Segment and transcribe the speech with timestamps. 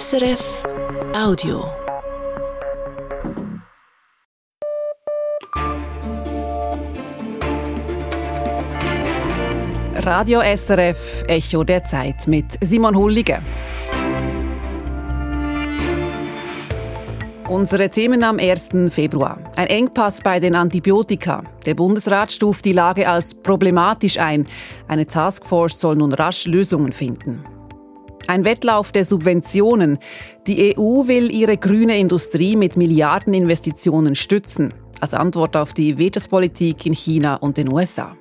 [0.00, 0.62] SRF
[1.14, 1.70] Audio.
[9.96, 13.42] Radio SRF Echo der Zeit mit Simon Hullige.
[17.50, 18.70] Unsere Themen am 1.
[18.88, 19.40] Februar.
[19.56, 21.44] Ein Engpass bei den Antibiotika.
[21.66, 24.46] Der Bundesrat stuft die Lage als problematisch ein.
[24.88, 27.44] Eine Taskforce soll nun rasch Lösungen finden.
[28.28, 29.98] Ein Wettlauf der Subventionen.
[30.46, 36.94] Die EU will ihre grüne Industrie mit Milliardeninvestitionen stützen, als Antwort auf die Wirtschaftspolitik in
[36.94, 38.16] China und den USA.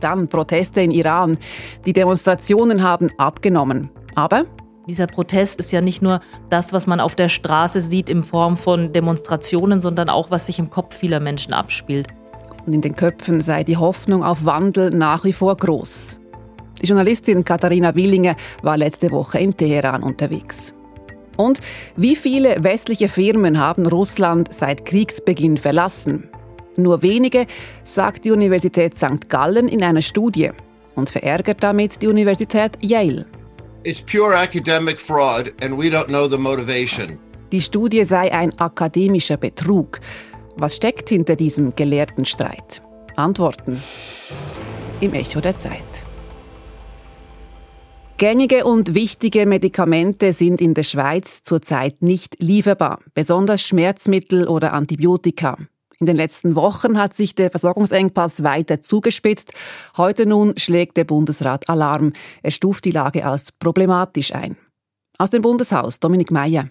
[0.00, 1.36] Dann Proteste in Iran.
[1.84, 3.90] Die Demonstrationen haben abgenommen.
[4.14, 4.46] Aber
[4.88, 8.56] dieser Protest ist ja nicht nur das, was man auf der Straße sieht in Form
[8.56, 12.08] von Demonstrationen, sondern auch, was sich im Kopf vieler Menschen abspielt.
[12.66, 16.19] Und in den Köpfen sei die Hoffnung auf Wandel nach wie vor groß.
[16.80, 20.74] Die Journalistin Katharina Willinger war letzte Woche in Teheran unterwegs.
[21.36, 21.60] Und
[21.96, 26.28] wie viele westliche Firmen haben Russland seit Kriegsbeginn verlassen?
[26.76, 27.46] Nur wenige,
[27.84, 29.28] sagt die Universität St.
[29.28, 30.50] Gallen in einer Studie
[30.94, 33.26] und verärgert damit die Universität Yale.
[33.82, 37.18] It's pure academic fraud and we don't know the motivation.
[37.52, 40.00] Die Studie sei ein akademischer Betrug.
[40.56, 42.82] Was steckt hinter diesem gelehrten Streit?
[43.16, 43.82] Antworten
[45.00, 46.04] im Echo der Zeit.
[48.20, 55.56] Gängige und wichtige Medikamente sind in der Schweiz zurzeit nicht lieferbar, besonders Schmerzmittel oder Antibiotika.
[56.00, 59.54] In den letzten Wochen hat sich der Versorgungsengpass weiter zugespitzt.
[59.96, 62.12] Heute nun schlägt der Bundesrat Alarm.
[62.42, 64.58] Er stuft die Lage als problematisch ein.
[65.16, 66.68] Aus dem Bundeshaus Dominik Meyer.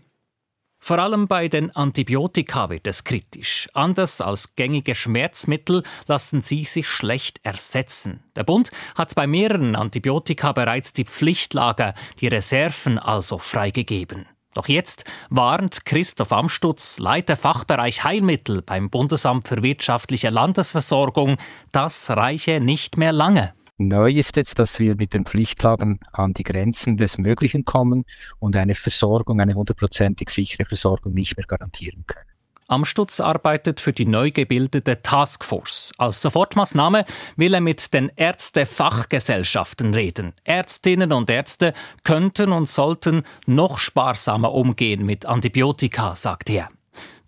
[0.80, 3.68] Vor allem bei den Antibiotika wird es kritisch.
[3.74, 8.24] Anders als gängige Schmerzmittel lassen sie sich schlecht ersetzen.
[8.36, 14.26] Der Bund hat bei mehreren Antibiotika bereits die Pflichtlager, die Reserven also freigegeben.
[14.56, 21.38] Doch jetzt warnt Christoph Amstutz, Leiter Fachbereich Heilmittel beim Bundesamt für wirtschaftliche Landesversorgung,
[21.72, 23.54] das reiche nicht mehr lange.
[23.82, 28.04] Neu ist jetzt, dass wir mit den Pflichtlagern an die Grenzen des Möglichen kommen
[28.38, 32.26] und eine Versorgung, eine hundertprozentig sichere Versorgung nicht mehr garantieren können.
[32.68, 35.94] Amstutz arbeitet für die neu gebildete Taskforce.
[35.98, 37.06] Als Sofortmaßnahme
[37.38, 40.34] will er mit den Ärztefachgesellschaften reden.
[40.44, 41.74] Ärztinnen und Ärzte
[42.04, 46.70] könnten und sollten noch sparsamer umgehen mit Antibiotika, sagt er.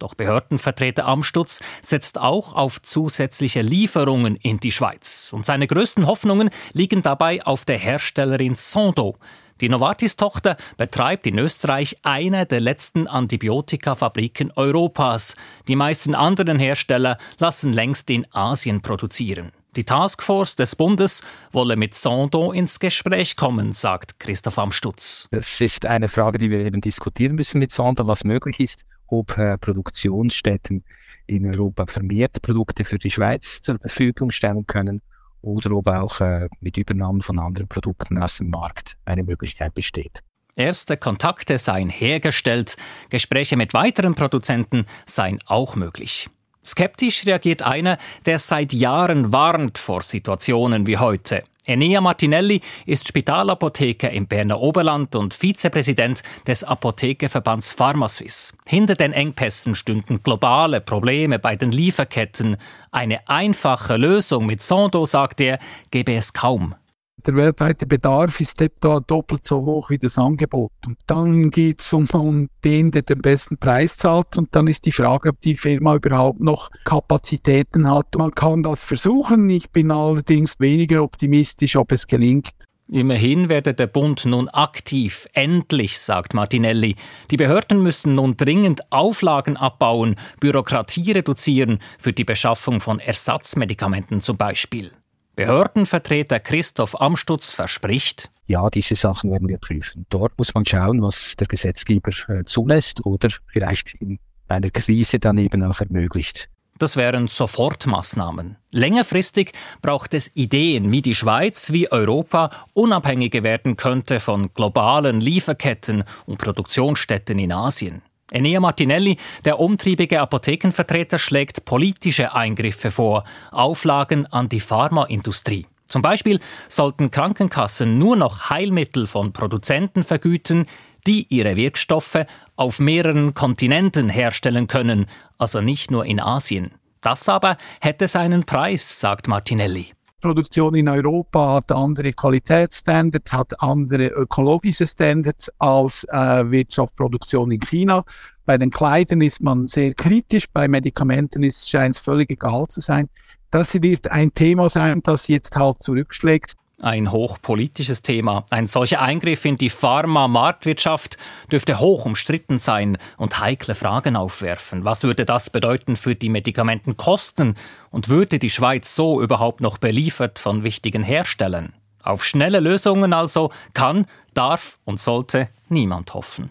[0.02, 5.32] Doch Behördenvertreter Amstutz setzt auch auf zusätzliche Lieferungen in die Schweiz.
[5.32, 9.18] Und seine größten Hoffnungen liegen dabei auf der Herstellerin Sondo.
[9.62, 15.36] Die Novartis-Tochter betreibt in Österreich eine der letzten Antibiotikafabriken Europas.
[15.68, 19.52] Die meisten anderen Hersteller lassen längst in Asien produzieren.
[19.76, 25.28] Die Taskforce des Bundes wolle mit Sondo ins Gespräch kommen, sagt Christoph Amstutz.
[25.30, 29.28] Es ist eine Frage, die wir eben diskutieren müssen mit Sondo, was möglich ist, ob
[29.62, 30.84] Produktionsstätten
[31.28, 35.02] in Europa vermehrt Produkte für die Schweiz zur Verfügung stellen können
[35.42, 40.22] oder ob auch äh, mit Übernahmen von anderen Produkten aus dem Markt eine Möglichkeit besteht.
[40.56, 42.76] Erste Kontakte seien hergestellt,
[43.10, 46.30] Gespräche mit weiteren Produzenten seien auch möglich.
[46.64, 51.44] Skeptisch reagiert einer, der seit Jahren warnt vor Situationen wie heute.
[51.72, 58.54] Enea Martinelli ist Spitalapotheker im Berner Oberland und Vizepräsident des Apothekerverbands Pharmaswiss.
[58.68, 62.58] Hinter den Engpässen stünden globale Probleme bei den Lieferketten.
[62.92, 65.60] Eine einfache Lösung mit Sondo, sagt er,
[65.92, 66.76] gäbe es kaum
[67.22, 70.72] der weltweite Bedarf ist etwa doppelt so hoch wie das Angebot.
[70.86, 74.38] Und dann geht es um, um den, der den besten Preis zahlt.
[74.38, 78.16] Und dann ist die Frage, ob die Firma überhaupt noch Kapazitäten hat.
[78.18, 79.50] Man kann das versuchen.
[79.50, 82.52] Ich bin allerdings weniger optimistisch, ob es gelingt.
[82.90, 85.26] Immerhin werde der Bund nun aktiv.
[85.32, 86.98] Endlich, sagt Martinelli.
[87.32, 94.36] Die Behörden müssen nun dringend Auflagen abbauen, Bürokratie reduzieren, für die Beschaffung von Ersatzmedikamenten zum
[94.36, 94.92] Beispiel.
[95.36, 100.06] Behördenvertreter Christoph Amstutz verspricht, ja, diese Sachen werden wir prüfen.
[100.10, 104.20] Dort muss man schauen, was der Gesetzgeber äh, zulässt oder vielleicht in
[104.50, 106.50] einer Krise dann eben auch ermöglicht.
[106.78, 108.58] Das wären Sofortmaßnahmen.
[108.72, 116.04] Längerfristig braucht es Ideen, wie die Schweiz, wie Europa unabhängiger werden könnte von globalen Lieferketten
[116.26, 118.02] und Produktionsstätten in Asien.
[118.32, 125.68] Enea Martinelli, der umtriebige Apothekenvertreter, schlägt politische Eingriffe vor, Auflagen an die Pharmaindustrie.
[125.86, 126.40] Zum Beispiel
[126.70, 130.66] sollten Krankenkassen nur noch Heilmittel von Produzenten vergüten,
[131.06, 132.26] die ihre Wirkstoffe
[132.56, 135.08] auf mehreren Kontinenten herstellen können,
[135.38, 136.72] also nicht nur in Asien.
[137.02, 139.92] Das aber hätte seinen Preis, sagt Martinelli.
[140.22, 148.04] Produktion in Europa hat andere Qualitätsstandards, hat andere ökologische Standards als äh, Wirtschaftsproduktion in China.
[148.46, 153.10] Bei den Kleidern ist man sehr kritisch, bei Medikamenten scheint es völlig egal zu sein.
[153.50, 156.54] Das wird ein Thema sein, das jetzt halt zurückschlägt.
[156.82, 158.46] Ein hochpolitisches Thema.
[158.50, 161.18] Ein solcher Eingriff in die Pharma-Marktwirtschaft
[161.52, 164.84] dürfte hoch umstritten sein und heikle Fragen aufwerfen.
[164.84, 167.56] Was würde das bedeuten für die Medikamentenkosten?
[167.92, 171.74] Und würde die Schweiz so überhaupt noch beliefert von wichtigen Herstellern?
[172.02, 176.50] Auf schnelle Lösungen also kann, darf und sollte niemand hoffen.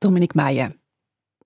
[0.00, 0.72] Dominik Meyer.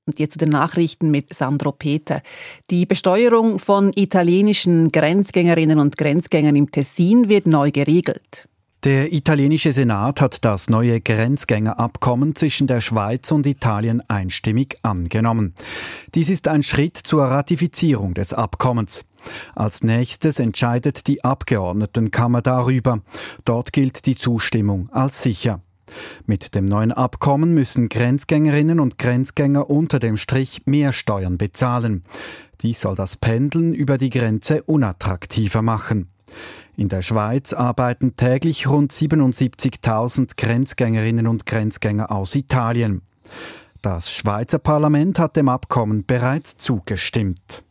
[0.06, 2.22] Und jetzt zu den Nachrichten mit Sandro Peter.
[2.70, 8.48] Die Besteuerung von italienischen Grenzgängerinnen und Grenzgängern im Tessin wird neu geregelt.
[8.84, 15.54] Der italienische Senat hat das neue Grenzgängerabkommen zwischen der Schweiz und Italien einstimmig angenommen.
[16.14, 19.04] Dies ist ein Schritt zur Ratifizierung des Abkommens.
[19.56, 23.00] Als nächstes entscheidet die Abgeordnetenkammer darüber.
[23.44, 25.62] Dort gilt die Zustimmung als sicher.
[26.26, 32.02] Mit dem neuen Abkommen müssen Grenzgängerinnen und Grenzgänger unter dem Strich mehr Steuern bezahlen.
[32.62, 36.08] Dies soll das Pendeln über die Grenze unattraktiver machen.
[36.76, 43.02] In der Schweiz arbeiten täglich rund 77.000 Grenzgängerinnen und Grenzgänger aus Italien.
[43.80, 47.62] Das Schweizer Parlament hat dem Abkommen bereits zugestimmt.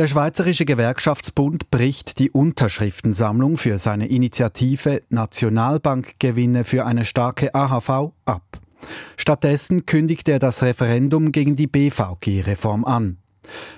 [0.00, 8.60] Der Schweizerische Gewerkschaftsbund bricht die Unterschriftensammlung für seine Initiative Nationalbankgewinne für eine starke AHV ab.
[9.18, 13.18] Stattdessen kündigt er das Referendum gegen die BVG-Reform an.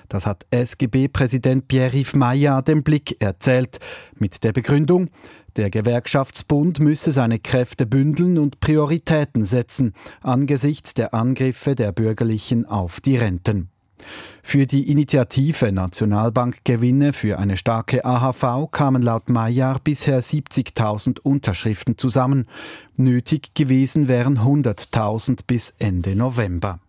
[0.09, 3.81] Das hat SGB-Präsident Pierre-Yves Maillard den Blick erzählt,
[4.17, 5.11] mit der Begründung,
[5.57, 13.01] der Gewerkschaftsbund müsse seine Kräfte bündeln und Prioritäten setzen angesichts der Angriffe der Bürgerlichen auf
[13.01, 13.72] die Renten.
[14.43, 22.47] Für die Initiative Nationalbankgewinne für eine starke AHV kamen laut Mayer bisher 70.000 Unterschriften zusammen.
[22.97, 26.81] Nötig gewesen wären 100.000 bis Ende November.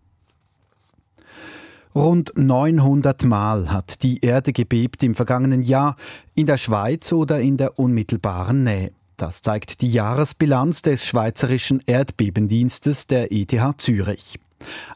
[1.94, 5.96] Rund 900 Mal hat die Erde gebebt im vergangenen Jahr
[6.34, 8.90] in der Schweiz oder in der unmittelbaren Nähe.
[9.16, 14.40] Das zeigt die Jahresbilanz des Schweizerischen Erdbebendienstes der ETH Zürich.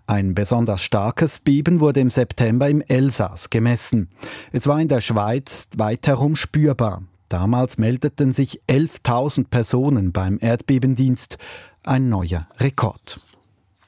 [0.06, 4.08] Ein besonders starkes Beben wurde im September im Elsass gemessen.
[4.52, 7.02] Es war in der Schweiz weit herum spürbar.
[7.28, 11.38] Damals meldeten sich 11.000 Personen beim Erdbebendienst.
[11.84, 13.20] Ein neuer Rekord.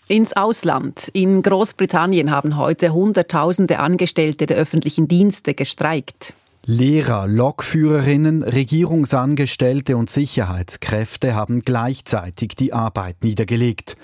[0.08, 1.08] Ins Ausland.
[1.12, 6.34] In Großbritannien haben heute Hunderttausende Angestellte der öffentlichen Dienste gestreikt.
[6.66, 13.96] Lehrer, Lokführerinnen, Regierungsangestellte und Sicherheitskräfte haben gleichzeitig die Arbeit niedergelegt.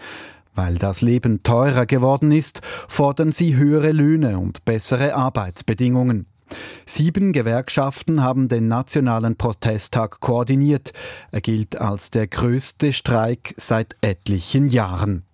[0.56, 6.26] Weil das Leben teurer geworden ist, fordern sie höhere Löhne und bessere Arbeitsbedingungen.
[6.86, 10.92] Sieben Gewerkschaften haben den nationalen Protesttag koordiniert.
[11.30, 15.24] Er gilt als der größte Streik seit etlichen Jahren.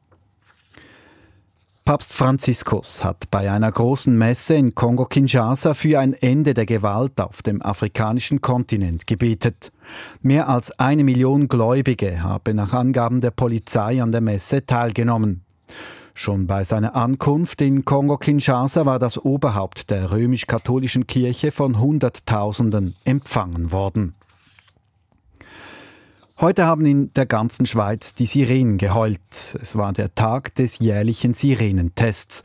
[1.84, 7.43] Papst Franziskus hat bei einer großen Messe in Kongo-Kinshasa für ein Ende der Gewalt auf
[7.43, 9.73] dem afrikanischen Kontinent gebetet.
[10.20, 15.43] Mehr als eine Million Gläubige haben nach Angaben der Polizei an der Messe teilgenommen.
[16.14, 23.73] Schon bei seiner Ankunft in Kongo-Kinshasa war das Oberhaupt der römisch-katholischen Kirche von Hunderttausenden empfangen
[23.73, 24.14] worden.
[26.40, 29.56] Heute haben in der ganzen Schweiz die Sirenen geheult.
[29.61, 32.42] Es war der Tag des jährlichen Sirenentests.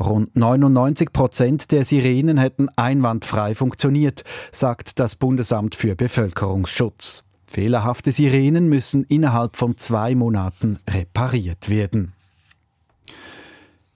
[0.00, 7.24] Rund 99 Prozent der Sirenen hätten einwandfrei funktioniert, sagt das Bundesamt für Bevölkerungsschutz.
[7.46, 12.12] Fehlerhafte Sirenen müssen innerhalb von zwei Monaten repariert werden.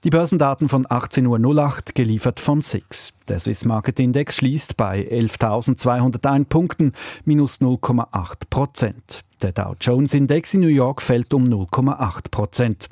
[0.03, 3.13] Die Börsendaten von 18.08 Uhr geliefert von SIX.
[3.27, 6.93] Der Swiss Market Index schließt bei 11.201 Punkten,
[7.25, 9.23] minus 0,8 Prozent.
[9.41, 12.89] Der Dow Jones Index in New York fällt um 0,8 Prozent.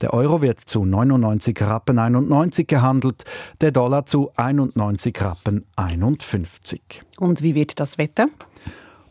[0.00, 3.24] Der Euro wird zu 99 Rappen 91 gehandelt,
[3.60, 7.02] der Dollar zu 91 Rappen 51.
[7.18, 8.28] Und wie wird das Wetter?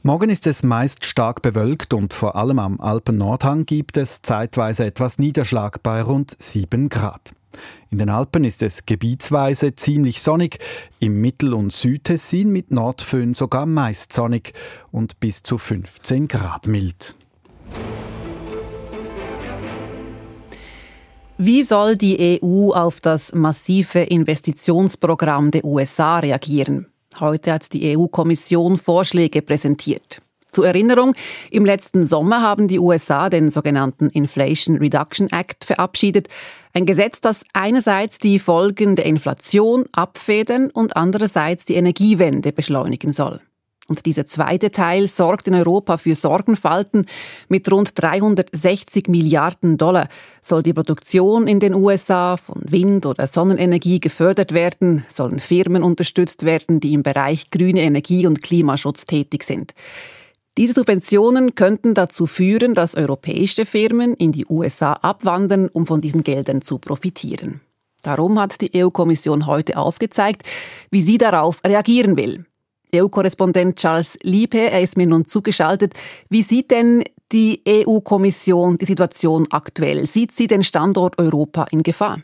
[0.04, 5.20] Morgen ist es meist stark bewölkt und vor allem am Alpen-Nordhang gibt es zeitweise etwas
[5.20, 7.32] Niederschlag bei rund 7 Grad.
[7.90, 10.60] In den Alpen ist es gebietsweise ziemlich sonnig,
[11.00, 14.54] im Mittel- und Südtessin mit Nordföhn sogar meist sonnig
[14.92, 17.16] und bis zu 15 Grad mild.
[21.40, 26.88] Wie soll die EU auf das massive Investitionsprogramm der USA reagieren?
[27.20, 30.20] Heute hat die EU-Kommission Vorschläge präsentiert.
[30.58, 31.14] Zur Erinnerung,
[31.52, 36.30] im letzten Sommer haben die USA den sogenannten Inflation Reduction Act verabschiedet.
[36.74, 43.40] Ein Gesetz, das einerseits die Folgen der Inflation abfedern und andererseits die Energiewende beschleunigen soll.
[43.88, 47.06] Und dieser zweite Teil sorgt in Europa für Sorgenfalten.
[47.50, 50.10] Mit rund 360 Milliarden Dollar
[50.42, 56.46] soll die Produktion in den USA von Wind- oder Sonnenenergie gefördert werden, sollen Firmen unterstützt
[56.46, 59.76] werden, die im Bereich grüne Energie und Klimaschutz tätig sind.
[60.58, 66.24] Diese Subventionen könnten dazu führen, dass europäische Firmen in die USA abwandern, um von diesen
[66.24, 67.62] Geldern zu profitieren.
[68.02, 70.44] Darum hat die EU-Kommission heute aufgezeigt,
[70.90, 72.46] wie sie darauf reagieren will.
[72.96, 75.94] EU-Korrespondent Charles Liebe, er ist mir nun zugeschaltet.
[76.30, 80.08] Wie sieht denn die EU-Kommission die Situation aktuell?
[80.08, 82.20] Sieht sie den Standort Europa in Gefahr?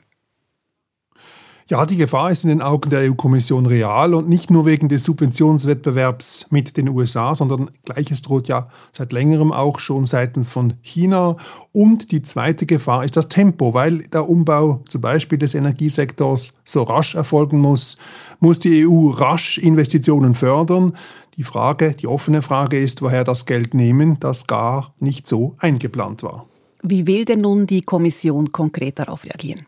[1.70, 5.06] Ja, die Gefahr ist in den Augen der EU-Kommission real und nicht nur wegen des
[5.06, 11.38] Subventionswettbewerbs mit den USA, sondern gleiches droht ja seit längerem auch schon seitens von China.
[11.72, 16.84] Und die zweite Gefahr ist das Tempo, weil der Umbau zum Beispiel des Energiesektors so
[16.84, 17.98] rasch erfolgen muss,
[18.42, 20.98] muss die EU rasch Investitionen fördern.
[21.38, 26.24] Die Frage, die offene Frage ist, woher das Geld nehmen, das gar nicht so eingeplant
[26.24, 26.46] war.
[26.82, 29.66] Wie will denn nun die Kommission konkret darauf reagieren?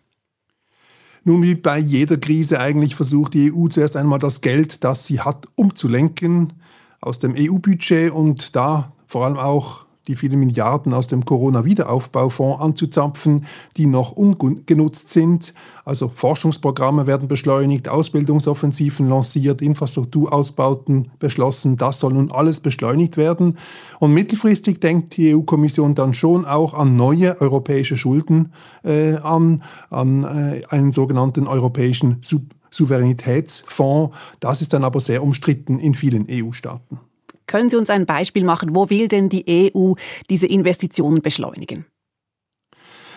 [1.27, 5.21] Nun, wie bei jeder Krise eigentlich versucht die EU zuerst einmal das Geld, das sie
[5.21, 6.53] hat, umzulenken
[7.01, 13.45] aus dem EU-Budget und da vor allem auch die vielen Milliarden aus dem Corona-Wiederaufbaufonds anzuzapfen,
[13.77, 15.53] die noch ungenutzt sind.
[15.83, 21.77] Also Forschungsprogramme werden beschleunigt, Ausbildungsoffensiven lanciert, Infrastrukturausbauten beschlossen.
[21.77, 23.57] Das soll nun alles beschleunigt werden.
[23.99, 28.51] Und mittelfristig denkt die EU-Kommission dann schon auch an neue europäische Schulden
[28.83, 34.15] äh, an, an äh, einen sogenannten europäischen Sub Souveränitätsfonds.
[34.41, 36.99] Das ist dann aber sehr umstritten in vielen EU-Staaten.
[37.47, 38.75] Können Sie uns ein Beispiel machen?
[38.75, 39.93] Wo will denn die EU
[40.29, 41.85] diese Investitionen beschleunigen?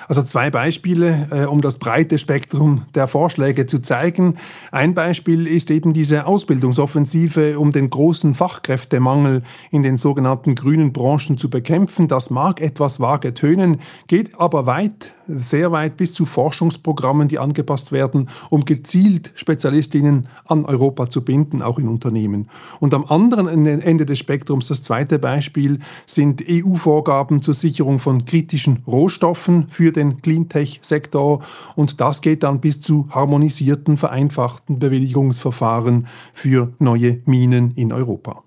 [0.08, 4.36] Also zwei Beispiele, äh, um das breite Spektrum der Vorschläge zu zeigen.
[4.72, 11.36] Ein Beispiel ist eben diese Ausbildungsoffensive, um den großen Fachkräftemangel in den sogenannten grünen Branchen
[11.36, 12.08] zu bekämpfen.
[12.08, 17.92] Das mag etwas vage tönen, geht aber weit, sehr weit bis zu Forschungsprogrammen, die angepasst
[17.92, 22.48] werden, um gezielt Spezialistinnen an Europa zu binden, auch in Unternehmen.
[22.80, 28.82] Und am anderen Ende des Spektrums, das zweite Beispiel, sind EU-Vorgaben zur Sicherung von kritischen
[28.86, 31.42] Rohstoffen für den Cleantech-Sektor
[31.76, 38.42] und das geht dann bis zu harmonisierten, vereinfachten Bewilligungsverfahren für neue Minen in Europa.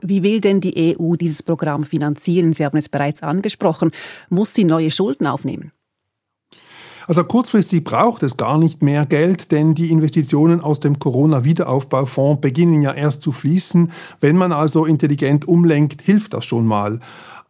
[0.00, 2.52] Wie will denn die EU dieses Programm finanzieren?
[2.52, 3.90] Sie haben es bereits angesprochen.
[4.28, 5.72] Muss sie neue Schulden aufnehmen?
[7.06, 12.80] Also kurzfristig braucht es gar nicht mehr Geld, denn die Investitionen aus dem Corona-Wiederaufbaufonds beginnen
[12.80, 13.92] ja erst zu fließen.
[14.20, 17.00] Wenn man also intelligent umlenkt, hilft das schon mal.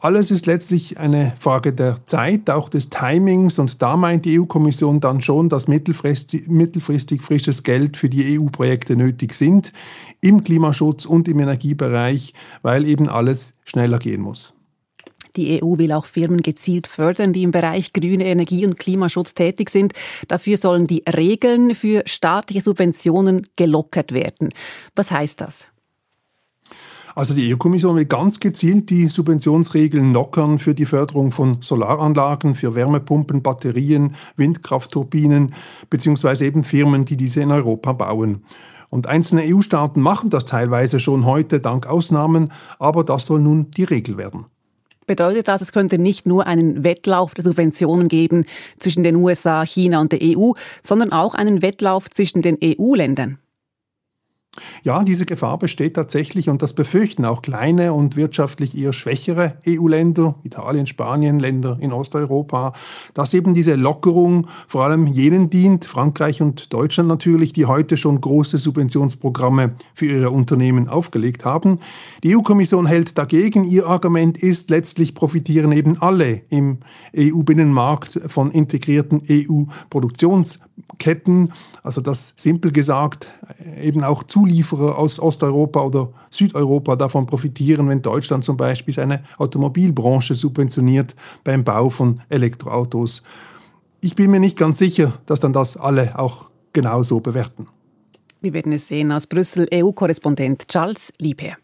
[0.04, 3.58] Alles ist letztlich eine Frage der Zeit, auch des Timings.
[3.58, 8.96] Und da meint die EU-Kommission dann schon, dass mittelfristig, mittelfristig frisches Geld für die EU-Projekte
[8.96, 9.72] nötig sind,
[10.20, 14.52] im Klimaschutz und im Energiebereich, weil eben alles schneller gehen muss.
[15.36, 19.70] Die EU will auch Firmen gezielt fördern, die im Bereich grüne Energie und Klimaschutz tätig
[19.70, 19.94] sind.
[20.28, 24.50] Dafür sollen die Regeln für staatliche Subventionen gelockert werden.
[24.94, 25.68] Was heißt das?
[27.14, 32.74] Also die EU-Kommission will ganz gezielt die Subventionsregeln lockern für die Förderung von Solaranlagen, für
[32.74, 35.54] Wärmepumpen, Batterien, Windkraftturbinen
[35.90, 38.42] beziehungsweise eben Firmen, die diese in Europa bauen.
[38.90, 43.84] Und einzelne EU-Staaten machen das teilweise schon heute dank Ausnahmen, aber das soll nun die
[43.84, 44.46] Regel werden.
[45.06, 48.46] Bedeutet das, es könnte nicht nur einen Wettlauf der Subventionen geben
[48.78, 50.52] zwischen den USA, China und der EU,
[50.82, 53.38] sondern auch einen Wettlauf zwischen den EU-Ländern?
[54.82, 60.36] Ja, diese Gefahr besteht tatsächlich und das befürchten auch kleine und wirtschaftlich eher schwächere EU-Länder,
[60.44, 62.72] Italien, Spanien, Länder in Osteuropa,
[63.14, 68.20] dass eben diese Lockerung vor allem jenen dient, Frankreich und Deutschland natürlich, die heute schon
[68.20, 71.80] große Subventionsprogramme für ihre Unternehmen aufgelegt haben.
[72.22, 76.78] Die EU-Kommission hält dagegen, ihr Argument ist, letztlich profitieren eben alle im
[77.16, 83.34] EU-Binnenmarkt von integrierten EU-Produktionsketten, also das simpel gesagt
[83.80, 89.24] eben auch zu Zulieferer aus Osteuropa oder Südeuropa davon profitieren, wenn Deutschland zum Beispiel seine
[89.38, 93.22] Automobilbranche subventioniert beim Bau von Elektroautos.
[94.02, 97.68] Ich bin mir nicht ganz sicher, dass dann das alle auch genauso bewerten.
[98.42, 101.56] Wir werden es sehen aus Brüssel EU-Korrespondent Charles Liebherr.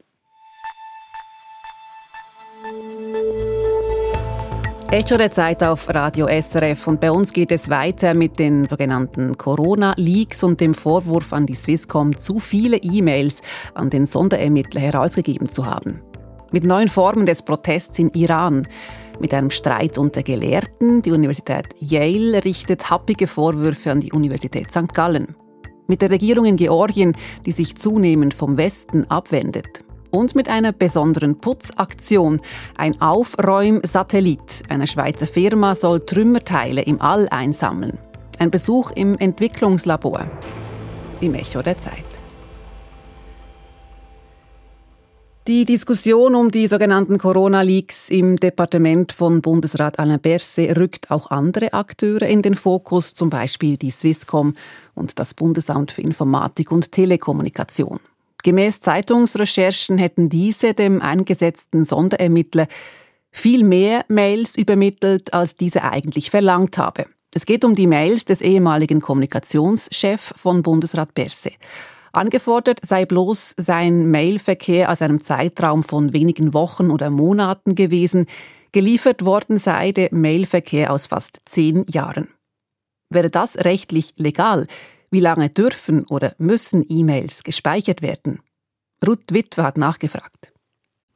[4.92, 9.38] Echo der Zeit auf Radio SRF und bei uns geht es weiter mit den sogenannten
[9.38, 13.40] Corona-Leaks und dem Vorwurf an die Swisscom, zu viele E-Mails
[13.75, 16.00] an den Sonderermittler herausgegeben zu haben.
[16.50, 18.66] Mit neuen Formen des Protests in Iran,
[19.20, 21.02] mit einem Streit unter Gelehrten.
[21.02, 24.92] Die Universität Yale richtet happige Vorwürfe an die Universität St.
[24.92, 25.37] Gallen.
[25.87, 27.14] Mit der Regierung in Georgien,
[27.47, 29.85] die sich zunehmend vom Westen abwendet.
[30.11, 32.40] Und mit einer besonderen Putzaktion.
[32.76, 37.99] Ein Aufräumsatellit einer Schweizer Firma soll Trümmerteile im All einsammeln.
[38.38, 40.26] Ein Besuch im Entwicklungslabor.
[41.21, 42.05] Im Echo der Zeit.
[45.47, 51.73] Die Diskussion um die sogenannten Corona-Leaks im Departement von Bundesrat Alain Berset rückt auch andere
[51.73, 54.55] Akteure in den Fokus, zum Beispiel die Swisscom
[54.95, 58.00] und das Bundesamt für Informatik und Telekommunikation.
[58.42, 62.66] Gemäß Zeitungsrecherchen hätten diese dem eingesetzten Sonderermittler
[63.30, 67.06] viel mehr Mails übermittelt, als diese eigentlich verlangt habe.
[67.32, 71.56] Es geht um die Mails des ehemaligen Kommunikationschefs von Bundesrat Berset.
[72.12, 78.26] Angefordert sei bloß sein Mailverkehr aus einem Zeitraum von wenigen Wochen oder Monaten gewesen.
[78.73, 82.28] Geliefert worden sei der Mailverkehr aus fast zehn Jahren.
[83.11, 84.66] Wäre das rechtlich legal?
[85.12, 88.40] Wie lange dürfen oder müssen E-Mails gespeichert werden?
[89.05, 90.52] Ruth Witwer hat nachgefragt.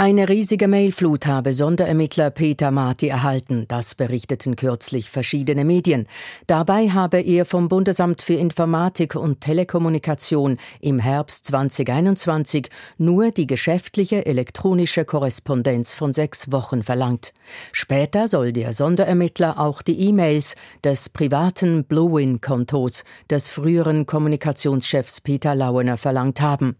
[0.05, 6.07] Eine riesige Mailflut habe Sonderermittler Peter Marti erhalten, das berichteten kürzlich verschiedene Medien.
[6.47, 12.69] Dabei habe er vom Bundesamt für Informatik und Telekommunikation im Herbst 2021
[12.99, 17.33] nur die geschäftliche elektronische Korrespondenz von sechs Wochen verlangt.
[17.73, 25.97] Später soll der Sonderermittler auch die E-Mails des privaten Bluewin-Kontos des früheren Kommunikationschefs Peter Lauener
[25.97, 26.77] verlangt haben.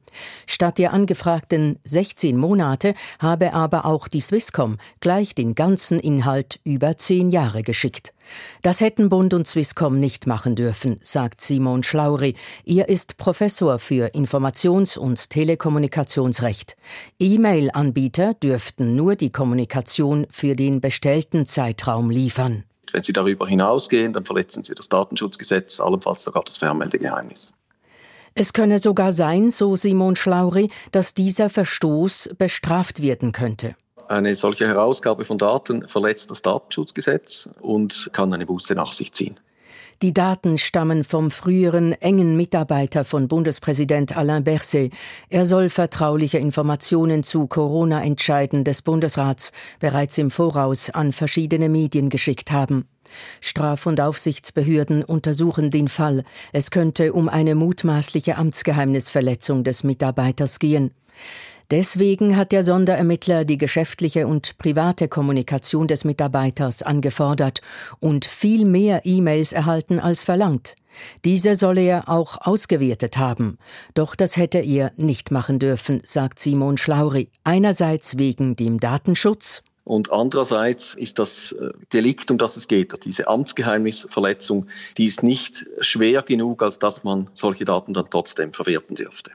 [0.47, 6.97] Statt der angefragten 16 Monate habe aber auch die Swisscom gleich den ganzen Inhalt über
[6.97, 8.13] zehn Jahre geschickt.
[8.63, 12.35] Das hätten Bund und Swisscom nicht machen dürfen, sagt Simon Schlauri.
[12.65, 16.77] Er ist Professor für Informations- und Telekommunikationsrecht.
[17.19, 22.65] E-Mail-Anbieter dürften nur die Kommunikation für den bestellten Zeitraum liefern.
[22.93, 27.53] Wenn sie darüber hinausgehen, dann verletzen sie das Datenschutzgesetz, allenfalls sogar das Fernmeldegeheimnis.
[28.37, 33.77] Es könne sogar sein, so Simon Schlauri, dass dieser Verstoß bestraft werden könnte.
[34.09, 39.39] Eine solche Herausgabe von Daten verletzt das Datenschutzgesetz und kann eine Buße nach sich ziehen.
[40.03, 44.93] Die Daten stammen vom früheren engen Mitarbeiter von Bundespräsident Alain Berset.
[45.29, 52.51] Er soll vertrauliche Informationen zu Corona-Entscheiden des Bundesrats bereits im Voraus an verschiedene Medien geschickt
[52.51, 52.89] haben.
[53.41, 56.25] Straf- und Aufsichtsbehörden untersuchen den Fall.
[56.53, 60.91] Es könnte um eine mutmaßliche Amtsgeheimnisverletzung des Mitarbeiters gehen.
[61.71, 67.63] Deswegen hat der Sonderermittler die geschäftliche und private Kommunikation des Mitarbeiters angefordert
[68.01, 70.75] und viel mehr E-Mails erhalten als verlangt.
[71.25, 73.59] Diese solle er auch ausgewertet haben.
[73.95, 77.31] Doch das hätte er nicht machen dürfen, sagt Simon Schlauri.
[77.45, 83.29] Einerseits wegen dem Datenschutz und andererseits ist das äh, Delikt, um das es geht, diese
[83.29, 84.67] Amtsgeheimnisverletzung,
[84.97, 89.33] die ist nicht schwer genug, als dass man solche Daten dann trotzdem verwerten dürfte.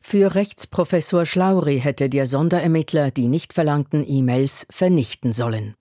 [0.00, 5.74] Für Rechtsprofessor Schlauri hätte der Sonderermittler die nicht verlangten E-Mails vernichten sollen.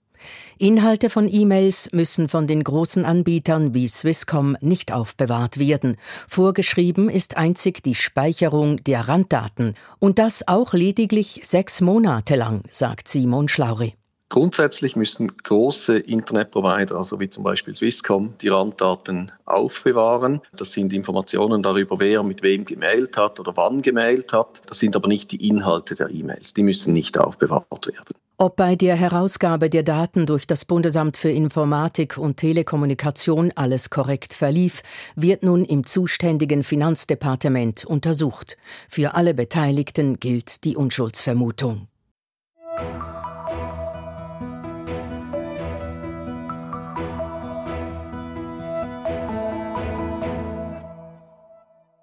[0.58, 5.98] Inhalte von E-Mails müssen von den großen Anbietern wie Swisscom nicht aufbewahrt werden.
[6.28, 13.10] Vorgeschrieben ist einzig die Speicherung der Randdaten und das auch lediglich sechs Monate lang, sagt
[13.10, 13.94] Simon Schlauri.
[14.36, 20.42] Grundsätzlich müssen große Internetprovider, also wie zum Beispiel Swisscom, die Randdaten aufbewahren.
[20.52, 24.62] Das sind Informationen darüber, wer mit wem gemailt hat oder wann gemailt hat.
[24.68, 26.54] Das sind aber nicht die Inhalte der E-Mails.
[26.54, 28.14] Die müssen nicht aufbewahrt werden.
[28.38, 34.34] Ob bei der Herausgabe der Daten durch das Bundesamt für Informatik und Telekommunikation alles korrekt
[34.34, 34.82] verlief,
[35.16, 38.58] wird nun im zuständigen Finanzdepartement untersucht.
[38.90, 41.88] Für alle Beteiligten gilt die Unschuldsvermutung.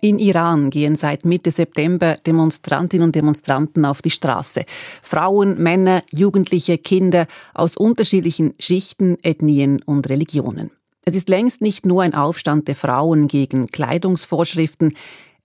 [0.04, 4.64] In Iran gehen seit Mitte September Demonstrantinnen und Demonstranten auf die Straße.
[5.00, 10.72] Frauen, Männer, Jugendliche, Kinder aus unterschiedlichen Schichten, Ethnien und Religionen.
[11.04, 14.94] Es ist längst nicht nur ein Aufstand der Frauen gegen Kleidungsvorschriften,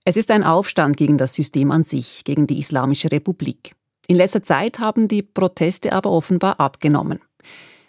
[0.04, 3.76] es ist ein Aufstand gegen das System an sich, gegen die Islamische Republik.
[4.08, 7.20] In letzter Zeit haben die Proteste aber offenbar abgenommen.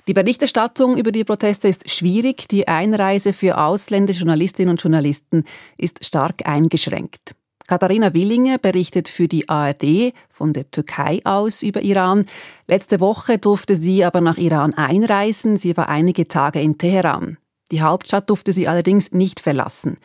[0.10, 2.48] Die Berichterstattung über die Proteste ist schwierig.
[2.48, 5.44] Die Einreise für ausländische Journalistinnen und Journalisten
[5.78, 7.36] ist stark eingeschränkt.
[7.68, 12.26] Katharina Willinger berichtet für die ARD von der Türkei aus über Iran.
[12.66, 15.58] Letzte Woche durfte sie aber nach Iran einreisen.
[15.58, 17.38] Sie war einige Tage in Teheran.
[17.72, 19.98] Die Hauptstadt durfte sie allerdings nicht verlassen.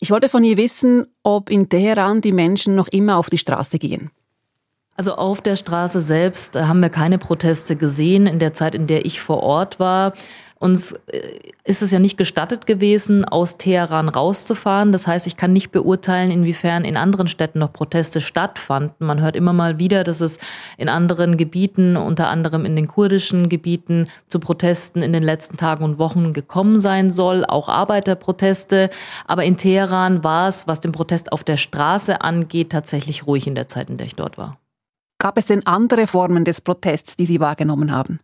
[0.00, 3.78] Ich wollte von ihr wissen, ob in Teheran die Menschen noch immer auf die Straße
[3.78, 4.10] gehen.
[4.96, 9.04] Also auf der Straße selbst haben wir keine Proteste gesehen in der Zeit, in der
[9.04, 10.12] ich vor Ort war.
[10.64, 14.92] Uns äh, ist es ja nicht gestattet gewesen, aus Teheran rauszufahren.
[14.92, 19.06] Das heißt, ich kann nicht beurteilen, inwiefern in anderen Städten noch Proteste stattfanden.
[19.06, 20.38] Man hört immer mal wieder, dass es
[20.78, 25.84] in anderen Gebieten, unter anderem in den kurdischen Gebieten, zu Protesten in den letzten Tagen
[25.84, 28.90] und Wochen gekommen sein soll, auch Arbeiterproteste.
[29.26, 33.54] Aber in Teheran war es, was den Protest auf der Straße angeht, tatsächlich ruhig in
[33.56, 34.56] der Zeit, in der ich dort war.
[35.24, 38.20] Gab es denn andere Formen des Protests, die Sie wahrgenommen haben?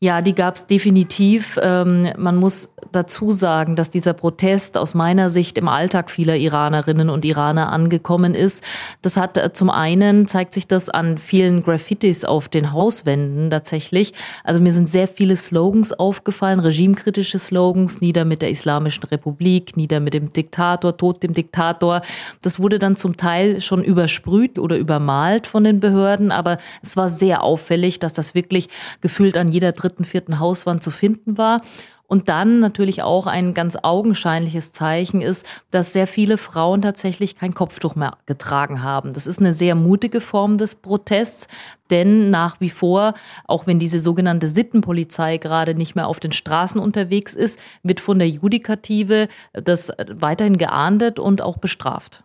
[0.00, 1.58] Ja, die gab es definitiv.
[1.60, 7.10] Ähm, man muss dazu sagen, dass dieser Protest aus meiner Sicht im Alltag vieler Iranerinnen
[7.10, 8.62] und Iraner angekommen ist.
[9.02, 14.14] Das hat äh, zum einen zeigt sich das an vielen Graffitis auf den Hauswänden tatsächlich.
[14.44, 19.98] Also mir sind sehr viele Slogans aufgefallen, regimekritische Slogans, nieder mit der Islamischen Republik, nieder
[19.98, 22.02] mit dem Diktator, tot dem Diktator.
[22.40, 27.08] Das wurde dann zum Teil schon übersprüht oder übermalt von den Behörden, aber es war
[27.08, 28.68] sehr auffällig, dass das wirklich
[29.00, 31.62] gefühlt an jeder dritten dritten, vierten Hauswand zu finden war.
[32.10, 37.52] Und dann natürlich auch ein ganz augenscheinliches Zeichen ist, dass sehr viele Frauen tatsächlich kein
[37.52, 39.12] Kopftuch mehr getragen haben.
[39.12, 41.48] Das ist eine sehr mutige Form des Protests,
[41.90, 43.12] denn nach wie vor,
[43.46, 48.18] auch wenn diese sogenannte Sittenpolizei gerade nicht mehr auf den Straßen unterwegs ist, wird von
[48.18, 52.24] der Judikative das weiterhin geahndet und auch bestraft.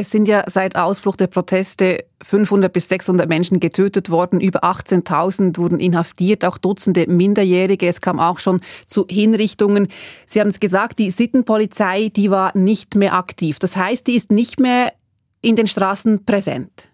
[0.00, 5.58] Es sind ja seit Ausbruch der Proteste 500 bis 600 Menschen getötet worden, über 18.000
[5.58, 7.86] wurden inhaftiert, auch Dutzende Minderjährige.
[7.86, 9.88] Es kam auch schon zu Hinrichtungen.
[10.24, 13.58] Sie haben es gesagt, die Sittenpolizei, die war nicht mehr aktiv.
[13.58, 14.94] Das heißt, die ist nicht mehr
[15.42, 16.89] in den Straßen präsent.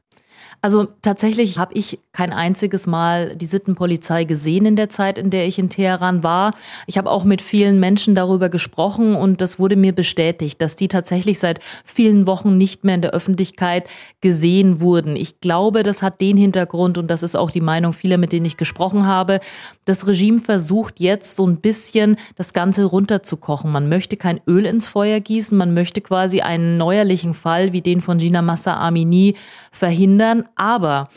[0.67, 5.47] Also tatsächlich habe ich kein einziges Mal die Sittenpolizei gesehen in der Zeit, in der
[5.47, 6.55] ich in Teheran war.
[6.89, 10.89] Ich habe auch mit vielen Menschen darüber gesprochen und das wurde mir bestätigt, dass die
[10.89, 13.87] tatsächlich seit vielen Wochen nicht mehr in der Öffentlichkeit
[14.21, 15.15] gesehen wurden.
[15.15, 18.47] Ich glaube, das hat den Hintergrund und das ist auch die Meinung vieler, mit denen
[18.47, 19.39] ich gesprochen habe.
[19.85, 23.71] Das Regime versucht jetzt so ein bisschen das Ganze runterzukochen.
[23.71, 28.01] Man möchte kein Öl ins Feuer gießen, man möchte quasi einen neuerlichen Fall wie den
[28.01, 29.37] von Gina Massa Amini
[29.71, 31.09] verhindern aber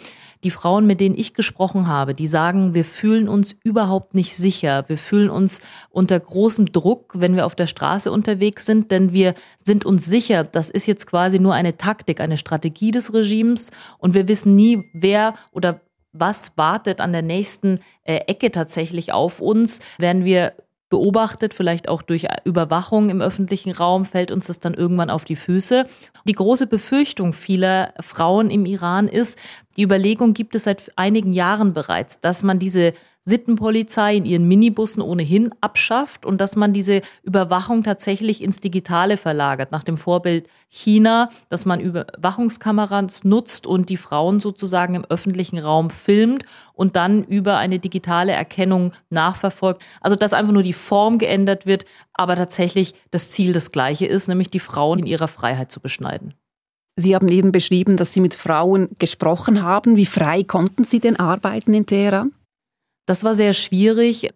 [0.43, 4.85] die Frauen, mit denen ich gesprochen habe, die sagen, wir fühlen uns überhaupt nicht sicher.
[4.87, 9.33] Wir fühlen uns unter großem Druck, wenn wir auf der Straße unterwegs sind, denn wir
[9.65, 14.13] sind uns sicher, das ist jetzt quasi nur eine Taktik, eine Strategie des Regimes und
[14.13, 15.81] wir wissen nie, wer oder
[16.13, 20.53] was wartet an der nächsten äh, Ecke tatsächlich auf uns, werden wir
[20.89, 25.35] beobachtet, vielleicht auch durch Überwachung im öffentlichen Raum, fällt uns das dann irgendwann auf die
[25.35, 25.85] Füße.
[26.25, 29.37] Die große Befürchtung vieler Frauen im Iran ist,
[29.79, 32.91] die Überlegung gibt es seit einigen Jahren bereits, dass man diese
[33.23, 39.71] Sittenpolizei in ihren Minibussen ohnehin abschafft und dass man diese Überwachung tatsächlich ins Digitale verlagert,
[39.71, 45.91] nach dem Vorbild China, dass man Überwachungskameras nutzt und die Frauen sozusagen im öffentlichen Raum
[45.91, 49.81] filmt und dann über eine digitale Erkennung nachverfolgt.
[50.01, 54.27] Also dass einfach nur die Form geändert wird, aber tatsächlich das Ziel das gleiche ist,
[54.27, 56.33] nämlich die Frauen in ihrer Freiheit zu beschneiden.
[56.99, 59.95] Sie haben eben beschrieben, dass Sie mit Frauen gesprochen haben.
[59.95, 62.31] Wie frei konnten Sie denn arbeiten in Teheran?
[63.09, 64.29] Das war sehr schwierig.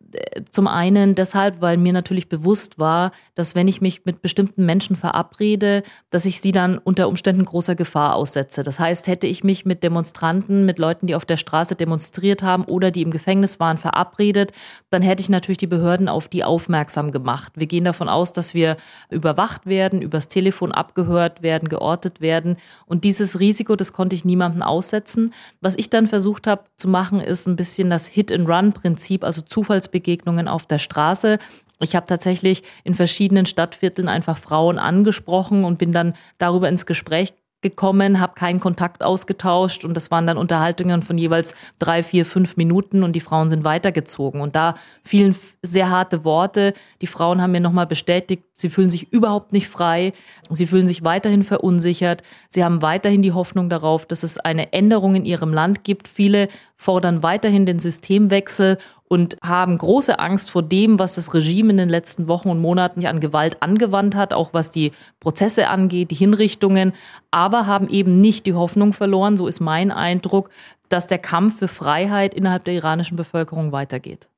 [0.50, 4.96] Zum einen deshalb, weil mir natürlich bewusst war, dass wenn ich mich mit bestimmten Menschen
[4.96, 8.64] verabrede, dass ich sie dann unter Umständen großer Gefahr aussetze.
[8.64, 12.66] Das heißt, hätte ich mich mit Demonstranten, mit Leuten, die auf der Straße demonstriert haben
[12.66, 14.54] oder die im Gefängnis waren, verabredet,
[14.90, 17.54] dann hätte ich natürlich die Behörden auf die aufmerksam gemacht.
[17.56, 18.78] Wir gehen davon aus, dass wir
[19.12, 22.58] überwacht werden, übers Telefon abgehört werden, geortet werden.
[22.88, 25.32] Und dieses Risiko, das konnte ich niemandem aussetzen.
[25.62, 29.24] Was ich dann versucht habe zu machen, ist ein bisschen das Hit and Run Run-Prinzip,
[29.24, 31.40] also Zufallsbegegnungen auf der Straße.
[31.80, 37.34] Ich habe tatsächlich in verschiedenen Stadtvierteln einfach Frauen angesprochen und bin dann darüber ins Gespräch
[37.64, 42.58] gekommen, habe keinen Kontakt ausgetauscht und das waren dann Unterhaltungen von jeweils drei, vier, fünf
[42.58, 44.42] Minuten und die Frauen sind weitergezogen.
[44.42, 46.74] Und da fielen sehr harte Worte.
[47.02, 50.14] Die Frauen haben mir nochmal bestätigt, sie fühlen sich überhaupt nicht frei,
[50.52, 55.16] sie fühlen sich weiterhin verunsichert, sie haben weiterhin die Hoffnung darauf, dass es eine Änderung
[55.16, 56.08] in ihrem Land gibt.
[56.08, 61.78] Viele fordern weiterhin den Systemwechsel und haben große Angst vor dem, was das Regime in
[61.78, 66.16] den letzten Wochen und Monaten an Gewalt angewandt hat, auch was die Prozesse angeht, die
[66.16, 66.94] Hinrichtungen,
[67.32, 70.50] aber haben eben nicht die Hoffnung verloren, so ist mein Eindruck,
[70.90, 74.30] dass der Kampf für Freiheit innerhalb der iranischen Bevölkerung weitergeht.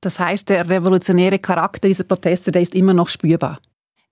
[0.00, 3.60] Das heißt, der revolutionäre Charakter dieser Proteste, der ist immer noch spürbar.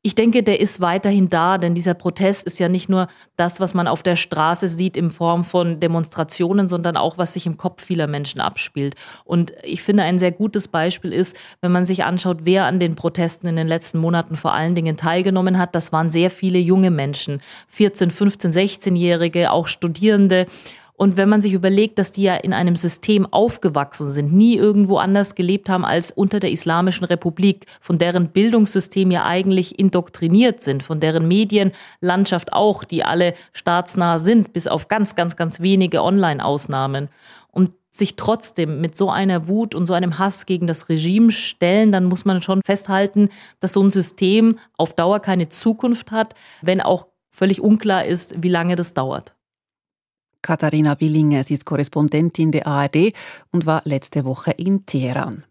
[0.02, 3.74] Ich denke, der ist weiterhin da, denn dieser Protest ist ja nicht nur das, was
[3.74, 7.84] man auf der Straße sieht in Form von Demonstrationen, sondern auch, was sich im Kopf
[7.84, 8.94] vieler Menschen abspielt.
[9.24, 12.94] Und ich finde, ein sehr gutes Beispiel ist, wenn man sich anschaut, wer an den
[12.94, 15.74] Protesten in den letzten Monaten vor allen Dingen teilgenommen hat.
[15.74, 20.46] Das waren sehr viele junge Menschen, 14, 15, 16-Jährige, auch Studierende.
[21.00, 24.98] Und wenn man sich überlegt, dass die ja in einem System aufgewachsen sind, nie irgendwo
[24.98, 30.82] anders gelebt haben als unter der Islamischen Republik, von deren Bildungssystem ja eigentlich indoktriniert sind,
[30.82, 37.08] von deren Medienlandschaft auch, die alle staatsnah sind, bis auf ganz, ganz, ganz wenige Online-Ausnahmen.
[37.50, 41.92] Und sich trotzdem mit so einer Wut und so einem Hass gegen das Regime stellen,
[41.92, 46.82] dann muss man schon festhalten, dass so ein System auf Dauer keine Zukunft hat, wenn
[46.82, 49.34] auch völlig unklar ist, wie lange das dauert.
[50.42, 53.12] Katharina Billinger, sie ist Korrespondentin der ARD
[53.52, 55.44] und war letzte Woche in Teheran.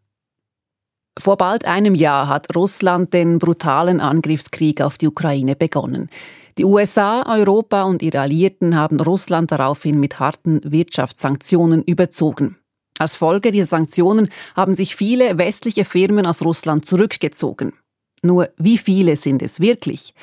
[1.18, 6.10] Vor bald einem Jahr hat Russland den brutalen Angriffskrieg auf die Ukraine begonnen.
[6.58, 12.58] Die USA, Europa und ihre Alliierten haben Russland daraufhin mit harten Wirtschaftssanktionen überzogen.
[13.00, 17.74] Als Folge dieser Sanktionen haben sich viele westliche Firmen aus Russland zurückgezogen.
[18.22, 20.14] Nur wie viele sind es wirklich?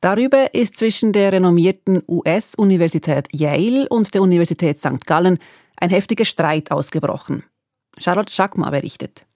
[0.00, 5.06] Darüber ist zwischen der renommierten US-Universität Yale und der Universität St.
[5.06, 5.38] Gallen
[5.76, 7.44] ein heftiger Streit ausgebrochen.
[7.98, 9.26] Charlotte Schackma berichtet.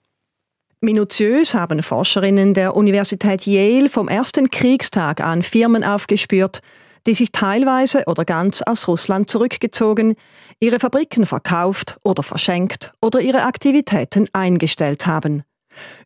[0.80, 6.60] Minutiös haben Forscherinnen der Universität Yale vom ersten Kriegstag an Firmen aufgespürt,
[7.06, 10.14] die sich teilweise oder ganz aus Russland zurückgezogen,
[10.60, 15.42] ihre Fabriken verkauft oder verschenkt oder ihre Aktivitäten eingestellt haben.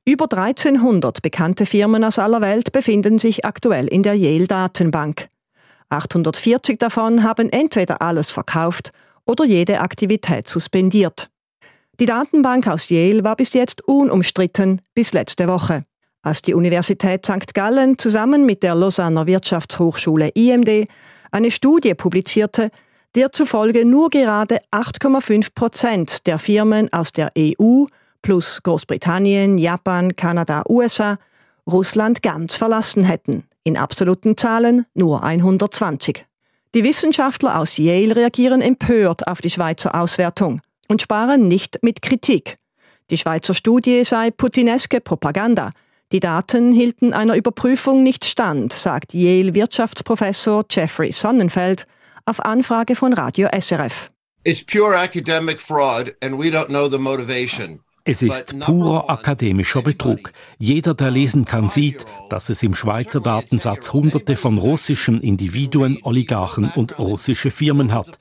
[0.05, 5.29] Über 1300 bekannte Firmen aus aller Welt befinden sich aktuell in der Yale-Datenbank.
[5.91, 8.91] 840 davon haben entweder alles verkauft
[9.25, 11.31] oder jede Aktivität suspendiert.
[12.01, 15.83] Die Datenbank aus Yale war bis jetzt unumstritten bis letzte Woche.
[16.23, 17.55] Als die Universität St.
[17.55, 20.87] Gallen zusammen mit der Lausanner Wirtschaftshochschule IMD
[21.31, 22.71] eine Studie publizierte,
[23.15, 27.85] der zufolge nur gerade 8,5 Prozent der Firmen aus der EU
[28.23, 31.19] plus Großbritannien, Japan, Kanada, USA
[31.69, 33.45] Russland ganz verlassen hätten.
[33.63, 36.25] In absoluten Zahlen nur 120.
[36.75, 42.57] Die Wissenschaftler aus Yale reagieren empört auf die Schweizer Auswertung und sparen nicht mit Kritik.
[43.11, 45.73] Die Schweizer Studie sei putineske Propaganda.
[46.13, 51.87] Die Daten hielten einer Überprüfung nicht stand, sagt Yale Wirtschaftsprofessor Jeffrey Sonnenfeld
[52.25, 54.11] auf Anfrage von Radio SRF.
[54.45, 57.81] It's pure academic fraud and we don't know the motivation.
[58.11, 60.33] Es ist purer akademischer Betrug.
[60.59, 66.73] Jeder, der lesen kann, sieht, dass es im Schweizer Datensatz hunderte von russischen Individuen, Oligarchen
[66.75, 68.19] und russische Firmen hat.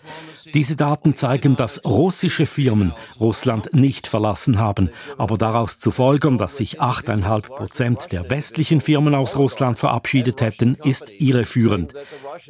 [0.53, 6.57] Diese Daten zeigen, dass russische Firmen Russland nicht verlassen haben, aber daraus zu folgern, dass
[6.57, 11.93] sich 8,5 Prozent der westlichen Firmen aus Russland verabschiedet hätten, ist irreführend.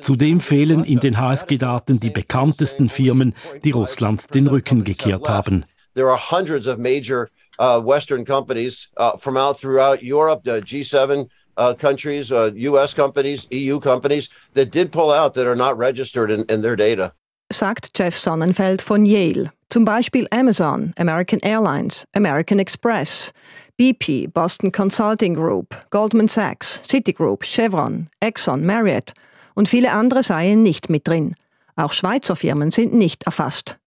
[0.01, 5.65] Zudem fehlen in den HSG-Daten die bekanntesten Firmen, die Russland den Rücken gekehrt haben.
[5.97, 11.27] There are hundreds of major uh, Western companies uh, from out throughout Europe, the G7
[11.57, 16.29] uh, countries, US uh, companies, EU companies that did pull out that are not registered
[16.29, 17.13] in, in their data.
[17.51, 19.51] Sagt Jeff Sonnenfeld von Yale.
[19.71, 23.33] Zum Beispiel Amazon, American Airlines, American Express,
[23.79, 29.13] BP, Boston Consulting Group, Goldman Sachs, Citigroup, Chevron, Exxon, Marriott
[29.55, 31.33] und viele andere seien nicht mit drin.
[31.75, 33.79] Auch Schweizer Firmen sind nicht erfasst.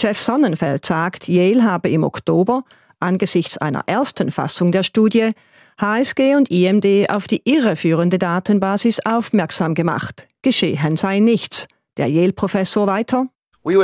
[0.00, 2.64] Jeff Sonnenfeld sagt, Yale habe im Oktober
[3.00, 5.32] angesichts einer ersten Fassung der Studie
[5.80, 10.28] HSG und IMD auf die irreführende Datenbasis aufmerksam gemacht.
[10.42, 11.66] Geschehen sei nichts.
[11.96, 13.26] Der Yale-Professor weiter.
[13.64, 13.78] Wir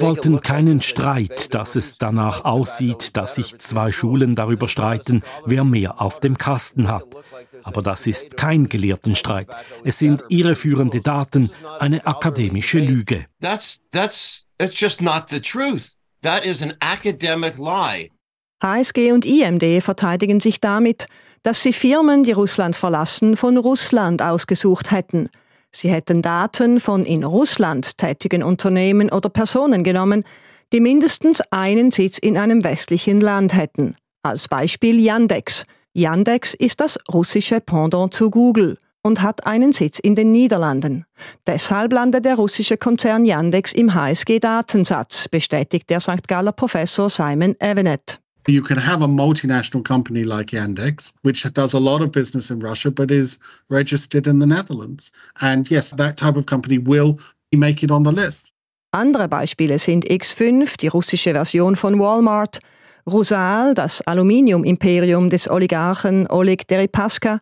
[0.00, 6.00] wollten keinen Streit, dass es danach aussieht, dass sich zwei Schulen darüber streiten, wer mehr
[6.00, 7.04] auf dem Kasten hat.
[7.62, 9.48] Aber das ist kein Gelehrtenstreit.
[9.84, 13.26] Es sind irreführende Daten, eine akademische Lüge.
[13.40, 15.96] That's, that's, that's just not the truth.
[16.22, 18.10] That is an academic lie.
[18.62, 21.06] HSG und IMD verteidigen sich damit,
[21.42, 25.28] dass sie Firmen, die Russland verlassen, von Russland ausgesucht hätten.
[25.74, 30.24] Sie hätten Daten von in Russland tätigen Unternehmen oder Personen genommen,
[30.72, 33.96] die mindestens einen Sitz in einem westlichen Land hätten.
[34.22, 35.64] Als Beispiel Yandex.
[35.92, 41.04] Yandex ist das russische Pendant zu Google und hat einen Sitz in den Niederlanden.
[41.46, 46.28] Deshalb landet der russische Konzern Yandex im HSG-Datensatz, bestätigt der St.
[46.28, 48.21] Galler Professor Simon Evenet.
[48.48, 52.58] You can have a multinational company like Yandex, which does a lot of business in
[52.58, 55.12] Russia but is registered in the Netherlands.
[55.40, 57.18] And yes, that type of company will
[57.52, 58.46] make it on the list.
[58.94, 62.58] Andere Beispiele sind X5, die russische Version von Walmart,
[63.06, 67.40] Rusal, das Aluminium-Imperium des Oligarchen Oleg Deripaska,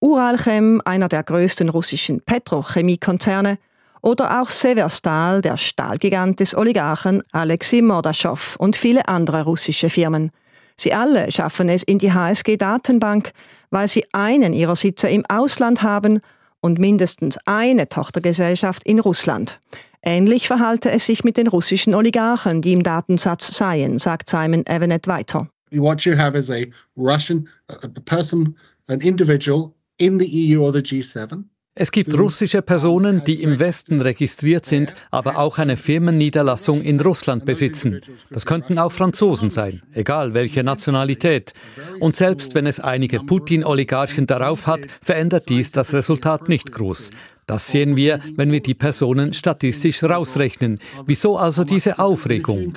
[0.00, 3.58] Uralchem, einer der größten russischen Petrochemiekonzerne,
[4.04, 10.30] oder auch Severstal, der Stahlgigant des Oligarchen Alexei Mordaschow und viele andere russische Firmen.
[10.76, 13.32] Sie alle schaffen es in die HSG-Datenbank,
[13.70, 16.20] weil sie einen ihrer Sitze im Ausland haben
[16.60, 19.58] und mindestens eine Tochtergesellschaft in Russland.
[20.02, 25.08] Ähnlich verhalte es sich mit den russischen Oligarchen, die im Datensatz seien, sagt Simon Evanet
[25.08, 25.48] weiter.
[25.70, 26.64] What you have is a
[26.96, 28.54] Russian a person,
[28.88, 31.44] an individual in the EU or the G7
[31.76, 37.44] es gibt russische Personen, die im Westen registriert sind, aber auch eine Firmenniederlassung in Russland
[37.44, 38.00] besitzen.
[38.30, 41.52] Das könnten auch Franzosen sein, egal welche Nationalität.
[41.98, 47.10] Und selbst wenn es einige Putin-Oligarchen darauf hat, verändert dies das Resultat nicht groß.
[47.46, 50.78] Das sehen wir, wenn wir die Personen statistisch rausrechnen.
[51.06, 52.72] Wieso also diese Aufregung?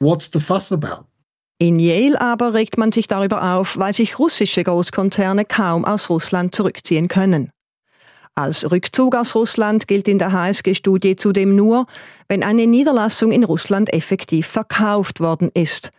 [0.00, 1.07] What's the fuss about?
[1.60, 6.54] In Yale aber regt man sich darüber auf, weil sich russische Großkonzerne kaum aus Russland
[6.54, 7.50] zurückziehen können.
[8.36, 11.86] Als Rückzug aus Russland gilt in der HSG-Studie zudem nur,
[12.28, 15.90] wenn eine Niederlassung in Russland effektiv verkauft worden ist,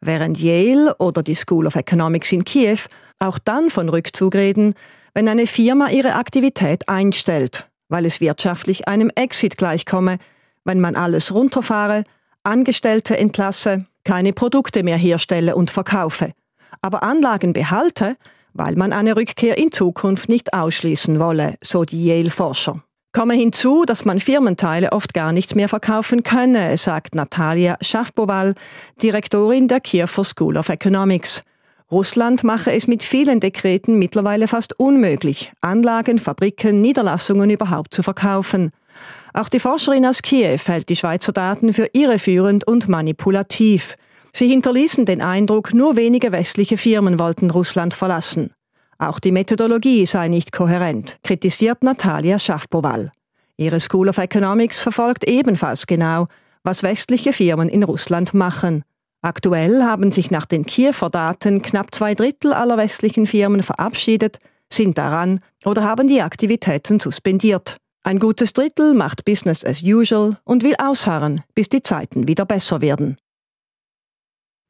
[0.00, 2.78] während Yale oder die School of Economics in Kiew
[3.18, 4.74] auch dann von Rückzug reden,
[5.14, 10.18] wenn eine Firma ihre Aktivität einstellt, weil es wirtschaftlich einem Exit gleichkomme,
[10.62, 12.04] wenn man alles runterfahre,
[12.44, 16.32] Angestellte entlasse keine Produkte mehr herstelle und verkaufe,
[16.80, 18.16] aber Anlagen behalte,
[18.54, 22.82] weil man eine Rückkehr in Zukunft nicht ausschließen wolle, so die Yale-Forscher.
[23.12, 28.54] Komme hinzu, dass man Firmenteile oft gar nicht mehr verkaufen könne, sagt Natalia Schafboval,
[29.02, 31.42] Direktorin der Kiefer School of Economics.
[31.90, 38.70] Russland mache es mit vielen Dekreten mittlerweile fast unmöglich, Anlagen, Fabriken, Niederlassungen überhaupt zu verkaufen.
[39.32, 43.96] Auch die Forscherin aus Kiew hält die Schweizer Daten für irreführend und manipulativ.
[44.32, 48.52] Sie hinterließen den Eindruck, nur wenige westliche Firmen wollten Russland verlassen.
[48.98, 53.12] Auch die Methodologie sei nicht kohärent, kritisiert Natalia Schafboval.
[53.56, 56.26] Ihre School of Economics verfolgt ebenfalls genau,
[56.64, 58.84] was westliche Firmen in Russland machen.
[59.22, 64.38] Aktuell haben sich nach den Kiewer Daten knapp zwei Drittel aller westlichen Firmen verabschiedet,
[64.72, 67.78] sind daran oder haben die Aktivitäten suspendiert.
[68.02, 72.80] Ein gutes Drittel macht Business as usual und will ausharren, bis die Zeiten wieder besser
[72.80, 73.18] werden.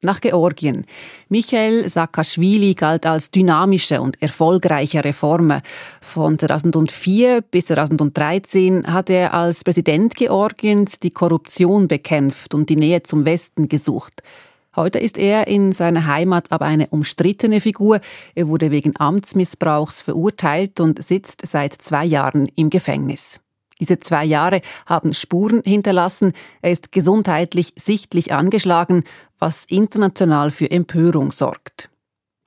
[0.01, 0.85] Nach Georgien.
[1.27, 5.61] Michael Saakashvili galt als dynamische und erfolgreiche Reformer.
[5.99, 13.03] Von 2004 bis 2013 hat er als Präsident Georgiens die Korruption bekämpft und die Nähe
[13.03, 14.23] zum Westen gesucht.
[14.79, 17.99] Heute ist er in seiner Heimat aber eine umstrittene Figur.
[18.33, 23.41] Er wurde wegen Amtsmissbrauchs verurteilt und sitzt seit zwei Jahren im Gefängnis.
[23.81, 26.31] Diese zwei Jahre haben Spuren hinterlassen.
[26.61, 29.03] Er ist gesundheitlich sichtlich angeschlagen,
[29.37, 31.89] was international für Empörung sorgt.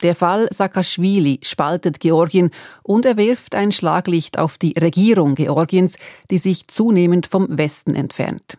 [0.02, 2.50] Der Fall Saakashvili spaltet Georgien
[2.82, 5.98] und er wirft ein Schlaglicht auf die Regierung Georgiens,
[6.30, 8.56] die sich zunehmend vom Westen entfernt.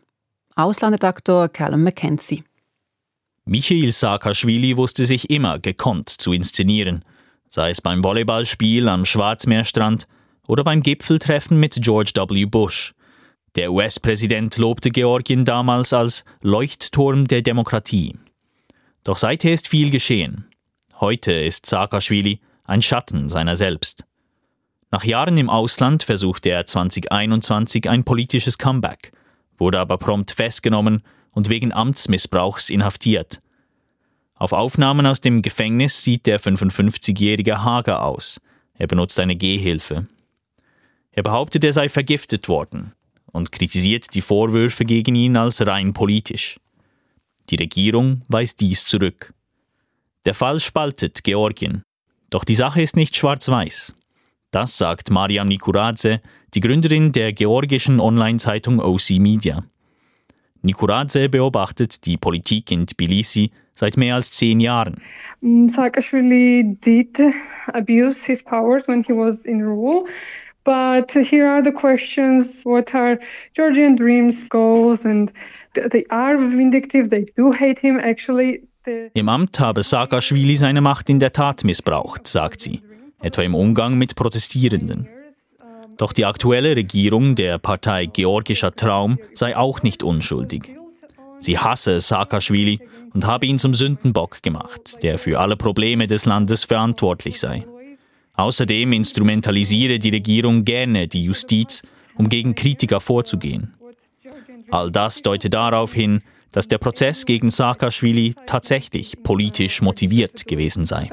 [0.55, 2.43] Auslandredaktor Callum McKenzie.
[3.45, 7.03] Michail Saakashvili wusste sich immer gekonnt zu inszenieren,
[7.49, 10.08] sei es beim Volleyballspiel am Schwarzmeerstrand
[10.47, 12.45] oder beim Gipfeltreffen mit George W.
[12.45, 12.93] Bush.
[13.56, 18.15] Der US-Präsident lobte Georgien damals als Leuchtturm der Demokratie.
[19.03, 20.45] Doch seither ist viel geschehen.
[21.01, 24.06] Heute ist Saakashvili ein Schatten seiner selbst.
[24.89, 29.12] Nach Jahren im Ausland versuchte er 2021 ein politisches Comeback,
[29.58, 31.03] wurde aber prompt festgenommen
[31.34, 33.41] und wegen Amtsmissbrauchs inhaftiert.
[34.36, 38.41] Auf Aufnahmen aus dem Gefängnis sieht der 55-jährige hager aus.
[38.74, 40.08] Er benutzt eine Gehhilfe.
[41.12, 42.93] Er behauptet, er sei vergiftet worden
[43.32, 46.60] und kritisiert die Vorwürfe gegen ihn als rein politisch.
[47.50, 49.34] Die Regierung weist dies zurück.
[50.26, 51.84] Der Fall spaltet Georgien.
[52.30, 53.93] Doch die Sache ist nicht schwarz-weiß.
[54.52, 56.22] Das sagt Mariam Nikuradze,
[56.54, 59.63] die Gründerin der georgischen Online-Zeitung OC Media.
[60.63, 64.95] Nikuradze beobachtet die Politik in Tbilisi seit mehr als zehn Jahren.
[65.41, 67.19] Mm, Saakashvili did
[67.73, 70.06] abuse his powers when he was in rule.
[70.63, 72.63] But here are the questions.
[72.63, 73.19] What are
[73.54, 75.04] Georgian dreams, goals?
[75.04, 75.32] And
[75.73, 77.10] they are vindictive.
[77.10, 78.63] They do hate him actually.
[79.13, 82.82] Im Amt habe Saakashvili seine Macht in der Tat missbraucht, sagt sie,
[83.21, 85.08] etwa im Umgang mit Protestierenden.
[85.97, 90.71] Doch die aktuelle Regierung der Partei Georgischer Traum sei auch nicht unschuldig.
[91.39, 92.79] Sie hasse Saakashvili
[93.13, 97.65] und habe ihn zum Sündenbock gemacht, der für alle Probleme des Landes verantwortlich sei.
[98.36, 101.84] Außerdem instrumentalisiere die Regierung gerne die Justiz,
[102.15, 103.74] um gegen Kritiker vorzugehen.
[104.72, 106.22] All das deutet darauf hin,
[106.54, 111.10] dass der Prozess gegen Saakashvili tatsächlich politisch motiviert gewesen sei.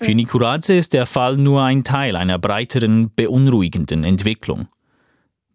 [0.00, 4.66] Für Nikuradze ist der Fall nur ein Teil einer breiteren, beunruhigenden Entwicklung.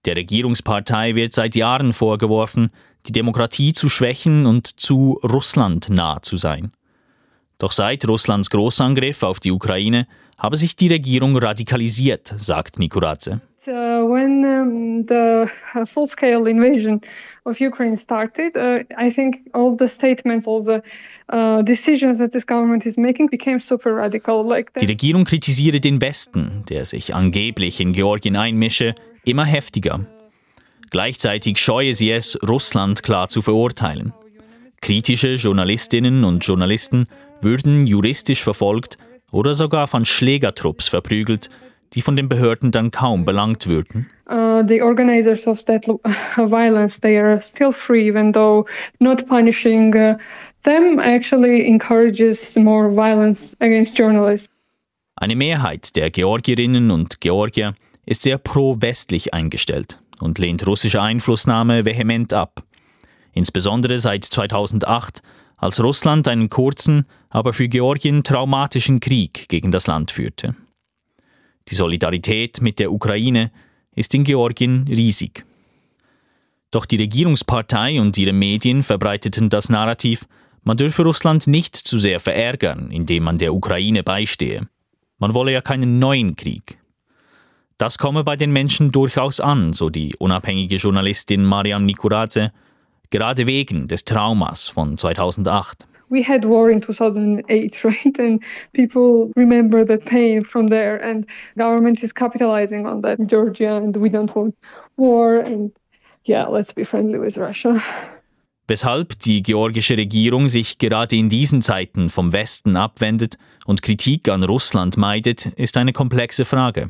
[0.05, 2.69] Der Regierungspartei wird seit Jahren vorgeworfen,
[3.07, 6.71] die Demokratie zu schwächen und zu Russland nah zu sein.
[7.57, 10.07] Doch seit Russlands Großangriff auf die Ukraine
[10.37, 13.41] habe sich die Regierung radikalisiert, sagt Nikuradze.
[13.67, 16.99] Uh, when um, the uh, full-scale invasion
[17.45, 20.81] of Ukraine started, uh, I think all the statements, all the
[21.29, 24.43] uh, decisions that this government is making became super radical.
[24.43, 28.95] Like Die Regierung kritisiere den Westen, der sich angeblich in Georgien einmische,
[29.25, 30.07] immer heftiger.
[30.89, 34.11] Gleichzeitig scheue sie es, Russland klar zu verurteilen.
[34.81, 37.05] Kritische Journalistinnen und Journalisten
[37.41, 38.97] würden juristisch verfolgt
[39.31, 41.51] oder sogar von Schlägertrupps verprügelt,
[41.93, 44.09] die von den Behörden dann kaum belangt würden.
[44.29, 45.85] Uh, the organizers of that
[46.37, 48.65] violence, they are still free, even though
[48.99, 50.15] not punishing uh,
[50.63, 54.49] them actually encourages more violence against journalists.
[55.15, 57.75] Eine Mehrheit der Georgierinnen und Georgier
[58.05, 62.63] ist sehr pro-westlich eingestellt und lehnt russische Einflussnahme vehement ab.
[63.33, 65.21] Insbesondere seit 2008,
[65.57, 70.55] als Russland einen kurzen, aber für Georgien traumatischen Krieg gegen das Land führte.
[71.67, 73.51] Die Solidarität mit der Ukraine
[73.95, 75.45] ist in Georgien riesig.
[76.71, 80.25] Doch die Regierungspartei und ihre Medien verbreiteten das Narrativ,
[80.63, 84.67] man dürfe Russland nicht zu sehr verärgern, indem man der Ukraine beistehe.
[85.17, 86.77] Man wolle ja keinen neuen Krieg.
[87.77, 92.53] Das komme bei den Menschen durchaus an, so die unabhängige Journalistin Mariam Nikuradze,
[93.09, 95.87] gerade wegen des Traumas von 2008.
[96.11, 98.43] we had war in 2008 right and
[98.73, 101.25] people remember the pain from there and
[101.57, 104.55] government is capitalizing on that in georgia and we don't want
[104.97, 105.71] war and
[106.25, 107.81] yeah let's be friendly with russia
[108.67, 114.43] Weshalb die georgische Regierung sich gerade in diesen Zeiten vom Westen abwendet und Kritik an
[114.43, 116.89] Russland meidet, ist eine komplexe Frage.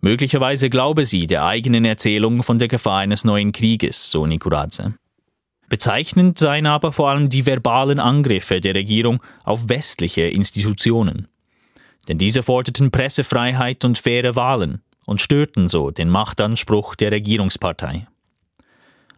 [0.00, 4.94] Möglicherweise glaube sie der eigenen Erzählung von der Gefahr eines neuen Krieges, so Nikuradze.
[5.72, 11.28] Bezeichnend seien aber vor allem die verbalen Angriffe der Regierung auf westliche Institutionen.
[12.06, 18.06] Denn diese forderten Pressefreiheit und faire Wahlen und störten so den Machtanspruch der Regierungspartei.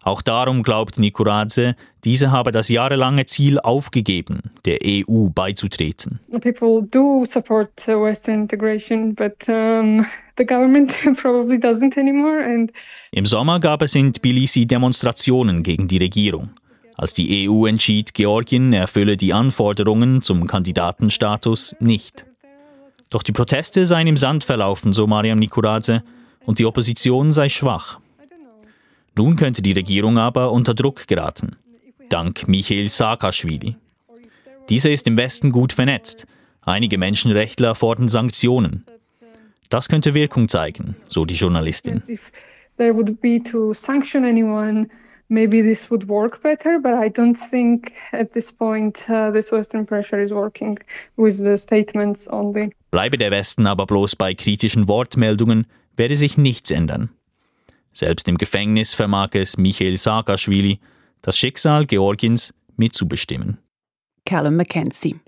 [0.00, 1.74] Auch darum glaubt Nikuradze,
[2.04, 6.20] diese habe das jahrelange Ziel aufgegeben, der EU beizutreten.
[6.40, 10.06] People do support Western integration, but um,
[10.36, 12.42] the government probably doesn't anymore.
[12.42, 12.72] And
[13.10, 16.50] Im Sommer gab es in Tbilisi Demonstrationen gegen die Regierung,
[16.96, 22.26] als die EU entschied, Georgien erfülle die Anforderungen zum Kandidatenstatus nicht.
[23.10, 26.02] Doch die Proteste seien im Sand verlaufen, so Mariam Nikuradze,
[26.46, 28.00] und die Opposition sei schwach.
[29.16, 31.56] Nun könnte die Regierung aber unter Druck geraten,
[32.08, 33.76] dank Michael Saakashvili.
[34.68, 36.26] Dieser ist im Westen gut vernetzt.
[36.62, 38.84] Einige Menschenrechtler fordern Sanktionen.
[39.70, 42.02] Das könnte Wirkung zeigen, so die Journalistin.
[42.08, 42.30] if
[42.76, 44.88] there would be to sanction anyone,
[45.28, 46.78] maybe this would work better.
[46.80, 50.78] But I don't think at this point uh, this Western pressure is working
[51.16, 52.70] with the statements only.
[52.90, 57.10] Bleibe der Westen aber bloß bei kritischen Wortmeldungen, werde sich nichts ändern.
[57.92, 60.80] Selbst im Gefängnis vermag es Michael Saakashvili,
[61.22, 63.58] das Schicksal Georgiens mitzubestimmen.
[64.26, 65.20] Callum Mackenzie.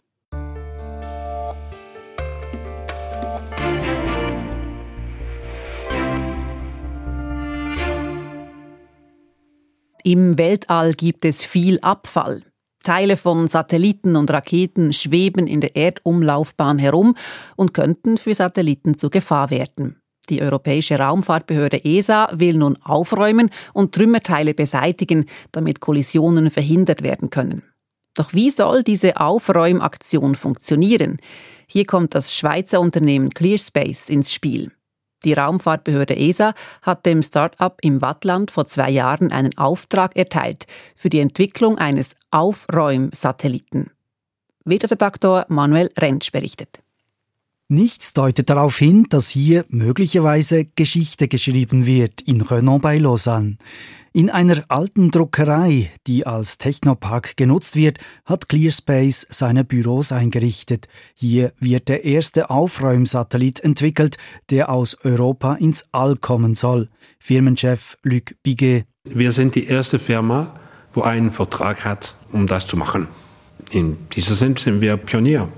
[10.06, 12.44] Im Weltall gibt es viel Abfall.
[12.84, 17.16] Teile von Satelliten und Raketen schweben in der Erdumlaufbahn herum
[17.56, 20.00] und könnten für Satelliten zur Gefahr werden.
[20.30, 27.64] Die Europäische Raumfahrtbehörde ESA will nun aufräumen und Trümmerteile beseitigen, damit Kollisionen verhindert werden können.
[28.14, 31.16] Doch wie soll diese Aufräumaktion funktionieren?
[31.66, 34.70] Hier kommt das Schweizer Unternehmen ClearSpace ins Spiel.
[35.24, 41.08] Die Raumfahrtbehörde ESA hat dem Start-up im Wattland vor zwei Jahren einen Auftrag erteilt für
[41.08, 43.90] die Entwicklung eines Aufräumsatelliten.
[44.90, 46.80] Redaktor Manuel Rentsch berichtet.
[47.68, 53.56] Nichts deutet darauf hin, dass hier möglicherweise Geschichte geschrieben wird in Renan bei Lausanne.
[54.12, 60.86] In einer alten Druckerei, die als Technopark genutzt wird, hat ClearSpace seine Büros eingerichtet.
[61.14, 64.16] Hier wird der erste Aufräumsatellit entwickelt,
[64.50, 66.88] der aus Europa ins All kommen soll.
[67.18, 68.86] Firmenchef Luc Biguet.
[69.02, 70.54] Wir sind die erste Firma,
[70.94, 73.08] wo einen Vertrag hat, um das zu machen.
[73.72, 75.48] In diesem Sinn sind wir Pionier.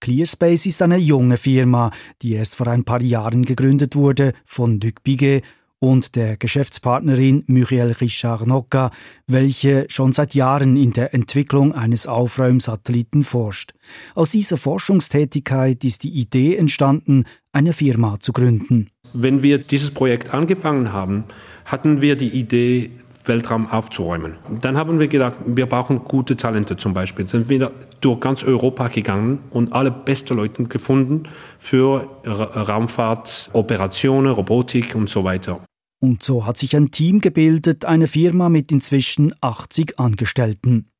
[0.00, 1.90] ClearSpace ist eine junge Firma,
[2.22, 5.42] die erst vor ein paar Jahren gegründet wurde von Luc Biguet
[5.80, 8.90] und der Geschäftspartnerin Muriel Richard Nocca,
[9.26, 13.74] welche schon seit Jahren in der Entwicklung eines Aufräumsatelliten forscht.
[14.14, 18.88] Aus dieser Forschungstätigkeit ist die Idee entstanden, eine Firma zu gründen.
[19.12, 21.24] Wenn wir dieses Projekt angefangen haben,
[21.64, 22.90] hatten wir die Idee,
[23.28, 24.36] Weltraum aufzuräumen.
[24.60, 27.26] Dann haben wir gedacht, wir brauchen gute Talente zum Beispiel.
[27.26, 27.70] Sind wir
[28.00, 31.24] durch ganz Europa gegangen und alle besten Leute gefunden
[31.58, 35.60] für Raumfahrt, Operationen, Robotik und so weiter.
[36.00, 40.90] Und so hat sich ein Team gebildet, eine Firma mit inzwischen 80 Angestellten.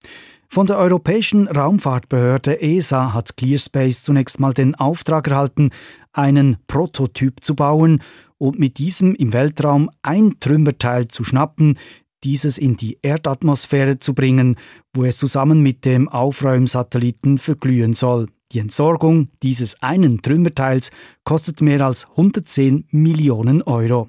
[0.50, 5.70] Von der Europäischen Raumfahrtbehörde ESA hat ClearSpace zunächst mal den Auftrag erhalten,
[6.12, 8.02] einen Prototyp zu bauen
[8.38, 11.78] und mit diesem im Weltraum ein Trümmerteil zu schnappen,
[12.24, 14.56] dieses in die Erdatmosphäre zu bringen,
[14.92, 18.28] wo es zusammen mit dem Aufräumsatelliten verglühen soll.
[18.52, 20.90] Die Entsorgung dieses einen Trümmerteils
[21.24, 24.08] kostet mehr als 110 Millionen Euro.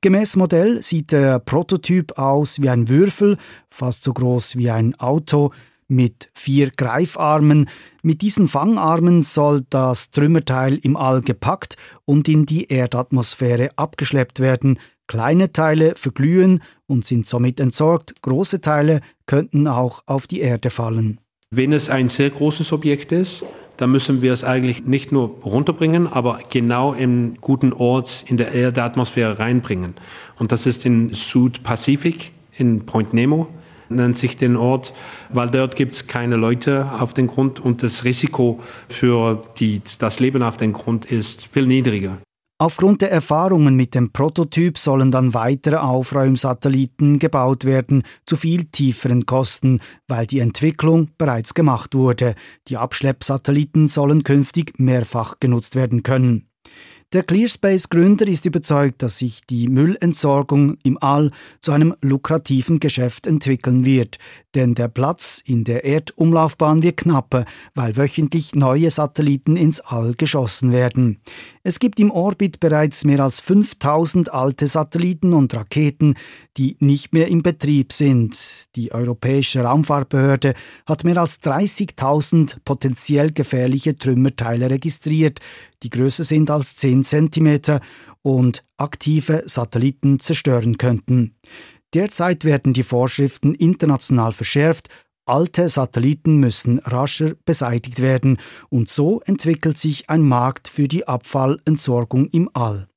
[0.00, 3.36] Gemäß Modell sieht der Prototyp aus wie ein Würfel,
[3.68, 5.52] fast so groß wie ein Auto,
[5.90, 7.68] mit vier Greifarmen.
[8.02, 14.78] Mit diesen Fangarmen soll das Trümmerteil im All gepackt und in die Erdatmosphäre abgeschleppt werden.
[15.10, 21.18] Kleine Teile verglühen und sind somit entsorgt, große Teile könnten auch auf die Erde fallen.
[21.50, 23.44] Wenn es ein sehr großes Objekt ist,
[23.76, 28.52] dann müssen wir es eigentlich nicht nur runterbringen, aber genau im guten Ort in der
[28.52, 29.94] Erdatmosphäre reinbringen.
[30.38, 33.48] Und das ist in Südpazifik, in Point Nemo
[33.88, 34.94] nennt sich den Ort,
[35.30, 40.20] weil dort gibt es keine Leute auf dem Grund und das Risiko für die, das
[40.20, 42.18] Leben auf dem Grund ist viel niedriger.
[42.60, 49.24] Aufgrund der Erfahrungen mit dem Prototyp sollen dann weitere Aufräumsatelliten gebaut werden, zu viel tieferen
[49.24, 52.34] Kosten, weil die Entwicklung bereits gemacht wurde.
[52.68, 56.49] Die Abschleppsatelliten sollen künftig mehrfach genutzt werden können.
[57.12, 63.84] Der ClearSpace-Gründer ist überzeugt, dass sich die Müllentsorgung im All zu einem lukrativen Geschäft entwickeln
[63.84, 64.18] wird,
[64.54, 70.70] denn der Platz in der Erdumlaufbahn wird knapper, weil wöchentlich neue Satelliten ins All geschossen
[70.70, 71.18] werden.
[71.64, 76.14] Es gibt im Orbit bereits mehr als 5000 alte Satelliten und Raketen,
[76.56, 78.68] die nicht mehr in Betrieb sind.
[78.76, 80.54] Die Europäische Raumfahrtbehörde
[80.86, 85.40] hat mehr als 30.000 potenziell gefährliche Trümmerteile registriert,
[85.82, 87.80] die größer sind als 10 cm
[88.22, 91.36] und aktive Satelliten zerstören könnten.
[91.94, 94.88] Derzeit werden die Vorschriften international verschärft,
[95.26, 102.28] alte Satelliten müssen rascher beseitigt werden und so entwickelt sich ein Markt für die Abfallentsorgung
[102.28, 102.88] im All.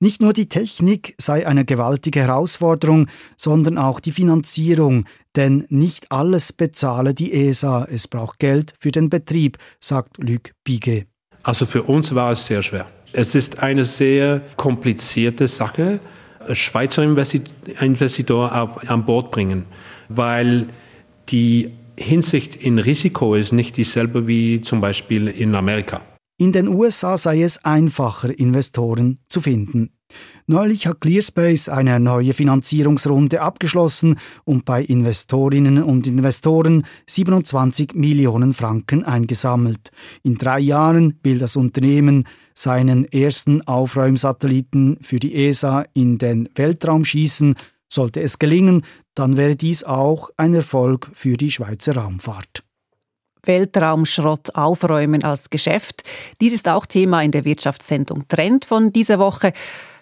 [0.00, 6.52] Nicht nur die Technik sei eine gewaltige Herausforderung, sondern auch die Finanzierung, denn nicht alles
[6.52, 11.08] bezahle die ESA, es braucht Geld für den Betrieb, sagt Luc Biget.
[11.42, 12.86] Also für uns war es sehr schwer.
[13.12, 16.00] Es ist eine sehr komplizierte Sache,
[16.52, 19.64] Schweizer Investitor auf, an Bord bringen,
[20.08, 20.68] weil
[21.28, 26.00] die Hinsicht in Risiko ist nicht dieselbe wie zum Beispiel in Amerika.
[26.40, 29.90] In den USA sei es einfacher, Investoren zu finden.
[30.46, 39.02] Neulich hat ClearSpace eine neue Finanzierungsrunde abgeschlossen und bei Investorinnen und Investoren 27 Millionen Franken
[39.02, 39.90] eingesammelt.
[40.22, 47.04] In drei Jahren will das Unternehmen seinen ersten Aufräumsatelliten für die ESA in den Weltraum
[47.04, 47.56] schießen.
[47.88, 48.84] Sollte es gelingen,
[49.16, 52.67] dann wäre dies auch ein Erfolg für die Schweizer Raumfahrt.
[53.48, 56.04] Weltraumschrott aufräumen als Geschäft.
[56.40, 59.52] Dies ist auch Thema in der Wirtschaftssendung Trend von dieser Woche.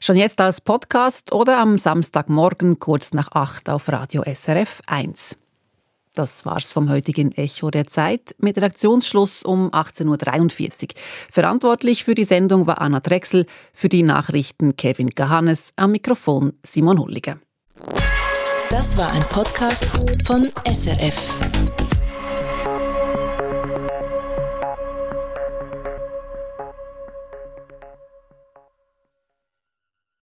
[0.01, 5.39] Schon jetzt als Podcast oder am Samstagmorgen kurz nach acht auf Radio SRF 1.
[6.13, 10.89] Das war's vom heutigen Echo der Zeit mit Redaktionsschluss um 18.43 Uhr.
[11.31, 16.99] Verantwortlich für die Sendung war Anna Drechsel, für die Nachrichten Kevin Gahannes, am Mikrofon Simon
[16.99, 17.39] Hulliger.
[18.71, 19.87] Das war ein Podcast
[20.25, 21.39] von SRF.